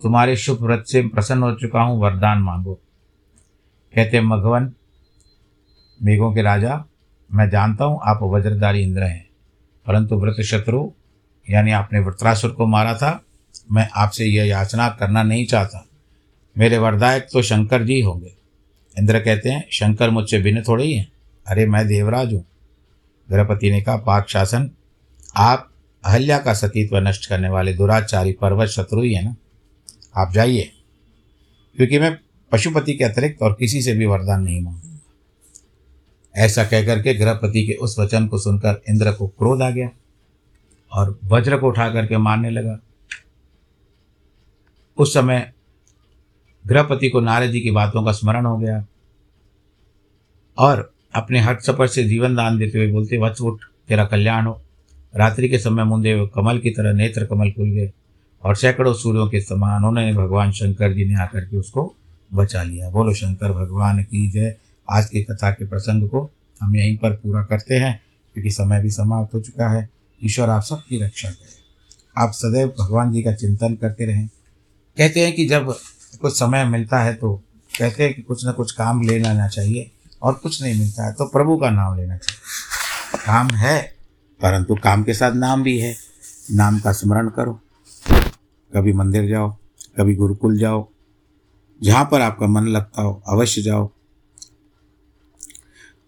तुम्हारे 0.00 0.34
शुभ 0.36 0.62
व्रत 0.62 0.84
से 0.86 1.02
प्रसन्न 1.08 1.42
हो 1.42 1.52
चुका 1.54 1.80
हूँ, 1.80 2.00
वरदान 2.00 2.38
मांगो। 2.38 2.74
कहते, 3.94 4.20
मघवन, 4.20 4.70
मेघों 6.00 6.32
के 6.34 6.42
राजा, 6.42 6.84
मैं 7.30 7.48
जानता 7.50 7.84
हूँ 7.84 8.00
आप 8.04 8.18
वज्रधारी 8.24 8.82
इंद्र 8.82 9.02
हैं, 9.02 9.24
परंतु 9.86 10.16
व्रत 10.16 10.40
शत्रु 10.46 10.90
यानी 11.46 11.72
आपने 11.72 12.00
वृत्रासुर 12.00 12.50
को 12.50 12.66
मारा 12.66 12.94
था 12.94 13.10
मैं 13.72 13.88
आपसे 13.96 14.24
यह 14.24 14.46
याचना 14.46 14.88
करना 14.88 15.22
नहीं 15.22 15.46
चाहता। 15.46 15.86
मेरे 16.58 16.78
वरदायक 16.78 17.26
तो 17.32 17.42
शंकर 17.42 17.84
जी 17.84 18.00
होंगे। 18.00 18.34
इंद्र 18.98 19.20
कहते 19.20 19.48
हैं, 19.48 19.68
शंकर 19.72 20.10
मुझसे 20.10 20.38
भिन्न 20.38 20.62
थोड़े 20.62 20.84
ही 20.84 20.92
हैं। 20.92 21.12
अरे, 21.46 21.66
मैं 21.66 21.86
देवराज 21.86 22.34
हूँ। 22.34 22.44
गृहपति 23.30 23.70
ने 23.70 23.80
कहा, 23.80 23.96
पाक 23.96 24.28
शासन, 24.28 24.70
आप 25.36 25.70
अहल्या 26.04 26.38
का 26.38 26.54
सतीत्व 26.54 26.98
नष्ट 26.98 27.26
करने 27.26 27.48
वाले 27.48 27.72
दुराचारी 27.74 28.32
पर्वत 28.32 28.68
शत्रु 28.68 29.02
ही 29.02 29.14
है 29.14 29.24
ना? 29.24 29.36
आप 30.16 30.32
जाइए, 30.32 30.72
क्योंकि 31.76 31.98
मैं 31.98 32.18
पशुपति 32.52 32.94
के 32.94 33.04
अतिरिक्त 33.04 33.42
और 33.42 33.56
किसी 33.58 33.82
से 33.82 33.94
भी 33.94 34.06
वरदान 34.06 34.42
नहीं 34.42 34.60
मांगूँगा। 34.60 34.98
ऐसा 36.36 36.64
कहकर 36.64 37.02
के 37.02 37.14
गृहपति 37.14 37.66
के 37.66 37.72
उस 37.72 37.98
वचन 37.98 38.26
को 38.26 38.38
सुनकर 38.38 38.82
इंद्र 38.88 39.12
को 39.12 39.26
क्रोध 39.26 39.62
आ 39.62 39.70
गया 39.70 39.90
और 40.92 41.18
वज्र 41.24 41.56
को 41.56 41.68
उठा 41.68 41.90
करके 41.90 42.18
मारने 42.18 42.50
लगा। 42.50 42.78
उस 44.98 45.14
समय 45.14 45.52
गृहपति 46.66 47.08
को 47.08 47.20
नारद 47.20 47.50
जी 47.50 47.60
की 47.60 47.70
बातों 47.70 48.04
का 48.04 48.12
स्मरण 48.12 48.46
हो 48.46 48.58
गया 48.58 48.86
और 50.58 50.92
अपने 51.14 51.40
हट 51.40 51.60
सपर 51.60 51.86
से 51.86 52.04
जीवन 52.04 52.34
दान 52.34 52.58
देते 52.58 52.78
हुए 52.78 52.92
बोलते, 52.92 53.16
वत्स 53.16 53.40
उठ, 53.40 53.60
तेरा 53.88 54.04
कल्याण 54.04 54.46
हो। 54.46 54.62
रात्रि 55.16 55.48
के 55.48 55.58
समय 55.58 55.84
मुंदे 55.84 56.28
कमल 56.34 56.58
की 56.58 56.70
तरह 56.70 56.92
नेत्र 56.92 57.24
कमल 57.26 57.50
खुल 57.50 57.70
गए 57.70 57.92
और 58.42 58.56
सैकड़ों 58.56 58.94
सूर्यों 58.94 59.28
के 59.28 59.40
समान 59.40 59.84
उन्होंने 59.84 60.12
भगवान 60.12 60.52
शंकर 60.52 60.92
जी 60.92 61.04
ने 61.04 61.14
आकर 61.14 61.40
के 61.40 61.56
उसको 61.56 61.94
बचा 62.34 62.62
लिया। 62.62 62.90
बोलो, 62.90 63.14
शंकर, 63.14 63.52
भगवान 63.52 64.02
की 64.02 64.30
जय। 64.30 64.56
आज 64.90 65.06
की 65.06 65.22
कथा 65.22 65.50
के 65.50 65.66
प्रसंग 65.66 66.08
को 66.08 66.30
हम 66.62 66.76
यहीं 66.76 66.96
पर 66.96 67.10
पूरा 67.10 67.42
करते 67.42 67.74
हैं, 67.74 68.02
क्योंकि 68.34 68.50
समय 68.50 68.82
भी 68.82 68.90
समाप्त 68.90 69.34
हो 69.34 69.40
चुका 69.40 69.68
है। 69.68 69.90
ईश्वर, 70.24 70.50
आप 70.50 70.62
सबकी 70.62 71.02
रक्षा 71.02 71.30
करें। 71.30 72.24
आप 72.24 72.32
सदैव 72.32 72.68
भगवान 72.68 73.12
जी 73.12 73.22
का 73.22 73.32
चिंतन 73.32 73.74
करते 73.74 74.06
रहें। 74.06 74.28
कहते 74.98 75.20
हैं 75.20 75.34
कि 75.34 75.46
जब 75.48 75.72
कुछ 76.20 76.38
समय 76.38 76.64
मिलता 76.64 76.98
है 76.98 77.14
तो 77.14 77.34
कहते 77.78 78.04
हैं 78.04 78.14
कि 78.14 78.22
कुछ 78.22 78.44
ना 78.44 78.52
कुछ 78.52 78.72
काम 78.72 79.02
ले 79.02 79.18
लेना 79.18 79.48
चाहिए 79.48 79.90
और 80.22 80.34
कुछ 80.34 80.62
नहीं 80.62 80.78
मिलता 80.80 81.06
है 81.06 81.12
तो 81.12 81.24
प्रभु 81.24 81.56
का 81.56 81.70
नाम 81.70 81.96
लेना 81.96 82.16
चाहिए। 82.16 83.24
काम 83.26 83.48
है, 83.48 83.78
परंतु 84.40 84.74
काम 84.74 85.02
के 85.02 85.14
साथ 85.14 85.32
नाम 85.32 85.62
भी 85.62 85.78
है। 85.78 85.94
नाम 86.50 86.78
का 86.80 86.92
स्मरण 86.92 87.28
करो। 87.28 87.60
कभी 88.72 88.92
मंदिर 88.92 89.28
जाओ, 89.28 89.50
कभी 89.98 90.14
गुरुकुल 90.14 90.58
जाओ, 90.58 90.86
जहाँ 91.82 92.04
पर 92.04 92.20
आपका 92.20 92.46
मन 92.46 92.66
लगता 92.66 93.02
हो, 93.02 93.22
अवश्य 93.28 93.62
जाओ। 93.62 93.90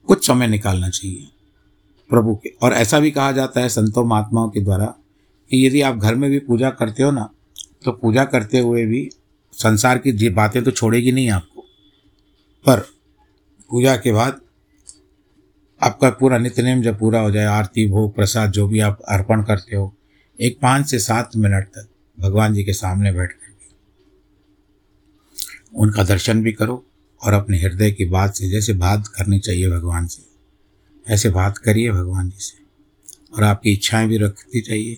कुछ 0.08 0.26
समय 0.26 0.46
निकालना 0.46 0.88
चाहिए 0.88 1.28
प्रभु 2.10 2.34
के। 2.36 2.48
और 2.62 2.72
ऐसा 2.72 2.98
भी 3.00 3.10
कहा 3.10 3.32
जाता 3.32 3.60
है 3.60 3.68
संतों 3.68 4.04
महात्माओं 4.04 4.50
के 4.50 4.60
द्वारा 4.60 4.86
कि 5.50 5.66
यदि 5.66 5.80
आप 5.80 5.96
घर 5.96 6.14
में 6.14 6.30
भी 6.30 6.38
पूजा 6.38 6.70
करते 6.70 7.02
हो 7.02 7.10
ना 7.10 7.28
तो 7.84 7.92
पूजा 7.92 8.24
करते 8.24 8.58
हुए 8.58 8.86
भी 8.86 9.10
संसार 9.52 9.98
की 9.98 10.12
जी 10.12 10.28
बातें 10.28 10.64
तो 10.64 10.70
छोड़ेगी 10.70 11.12
नहीं 11.12 11.30
आपको। 11.30 11.60
पर 12.66 12.80
पूजा 13.70 13.96
के 13.96 14.12
बाद 14.12 14.40
आपका 15.82 16.10
पूरा 16.10 16.38
नित्य 16.38 16.82
जब 16.82 16.98
पूरा 16.98 17.20
हो 17.20 17.30
जाए, 17.30 17.44
आरती, 17.44 17.86
भोग, 17.86 18.14
प्रसाद, 18.14 18.50
जो 18.50 18.68
भी 18.68 18.80
आप 18.80 19.00
अर्पण 19.08 19.42
करते 19.42 19.76
हो, 19.76 19.96
एक 20.40 20.58
पाँच 20.60 20.90
से 20.90 20.98
सात 20.98 21.30
मिनट 21.36 21.64
तक 21.66 21.88
भगवान 22.20 22.54
जी 22.54 22.64
के 22.64 22.72
सामने 22.72 23.12
बैठ 23.12 23.32
कर 23.32 23.50
उनका 25.74 26.02
दर्शन 26.02 26.42
भी 26.42 26.52
करो 26.52 26.86
और 27.24 27.32
अपने 27.32 27.58
हृदय 27.58 27.90
की 27.90 28.04
बात 28.04 28.34
से, 28.34 28.48
जैसे 28.48 28.72
बात 28.72 29.06
करनी 29.06 29.38
चाहिए 29.38 29.70
भगवान 29.70 30.06
से, 30.06 30.22
ऐसे 31.08 31.30
बात 31.30 31.58
करिए 31.58 31.92
भगवान 31.92 32.30
जी 32.30 32.36
से। 32.38 32.58
और 33.36 33.44
आपकी 33.44 33.70
इच्छाएँ 33.72 34.08
भी 34.08 34.18
रखनी 34.18 34.60
चाहिए 34.60 34.94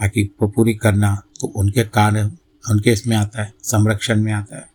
बाकी 0.00 0.22
वो 0.42 0.48
पूरी 0.48 0.74
करना 0.74 1.22
उनके 1.46 1.84
कारण 1.84 2.30
उनके 2.70 2.90
इसमें 2.90 3.16
आता 3.16 3.42
है, 3.42 3.54
संरक्षण 3.62 4.20
में 4.20 4.32
आता 4.32 4.56
है। 4.56 4.68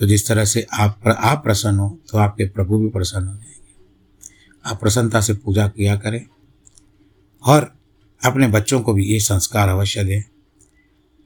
तो 0.00 0.06
जिस 0.06 0.26
तरह 0.26 0.44
से 0.44 0.66
आप 0.72 1.00
आप 1.06 1.44
प्रसन्न 1.44 1.78
हो 1.78 1.98
तो 2.10 2.18
आपके 2.18 2.44
प्रभु 2.44 2.78
भी 2.78 2.88
प्रसन्न 2.88 3.26
हो 3.28 3.34
जाएँगे। 3.34 3.74
आप 4.66 4.80
प्रसन्नता 4.80 5.20
से 5.20 5.34
पूजा 5.34 5.68
किया 5.68 5.96
करें 5.96 6.26
और 7.46 7.74
अपने 8.24 8.48
बच्चों 8.48 8.80
को 8.80 8.92
भी 8.92 9.04
ये 9.04 9.20
संस्कार 9.20 9.68
अवश्य 9.68 10.04
दें। 10.04 10.22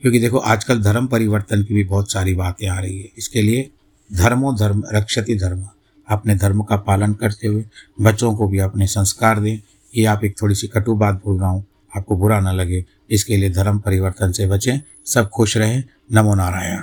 क्योंकि 0.01 0.21
देखो, 0.21 0.39
आजकल 0.39 0.83
धर्म 0.83 1.07
परिवर्तन 1.07 1.63
की 1.63 1.75
भी 1.75 1.85
बहुत 1.85 2.13
सारी 2.13 2.35
बातें 2.35 2.69
आ 2.69 2.79
रही 2.81 2.99
है। 2.99 3.11
इसके 3.19 3.43
लिए 3.43 3.71
धर्मो 4.13 4.53
धर्म, 4.53 4.85
रक्षति 4.93 5.35
धर्म। 5.35 5.69
अपने 6.09 6.35
धर्म 6.35 6.63
का 6.63 6.77
पालन 6.77 7.15
करते 7.15 7.47
हुए 7.47 7.65
बच्चों 8.01 8.35
को 8.35 8.49
भी 8.49 8.59
अपने 8.59 8.87
संस्कार 8.87 9.41
दें। 9.41 9.59
ये 9.97 10.05
आप 10.05 10.25
एक 10.25 10.43
थोड़ी 10.43 10.55
सी 10.55 10.67
कटु 10.67 10.95
बात 10.95 11.15
बोल 11.15 11.41
रहा 11.41 11.49
हूँ। 11.49 11.67
आपको 11.97 12.17
बुरा 12.17 12.41
ना 12.41 12.53
लगे। 12.53 12.85
इसके 13.11 13.37
लिए 13.37 13.51
धर्म 13.51 13.79
परिवर्तन 13.79 14.33
से 14.33 14.47
बचें, 14.47 14.79
सब 15.07 15.29
खुश 15.29 15.57
रहें। 15.57 15.85
नमो 16.13 16.35
नारायण। 16.35 16.83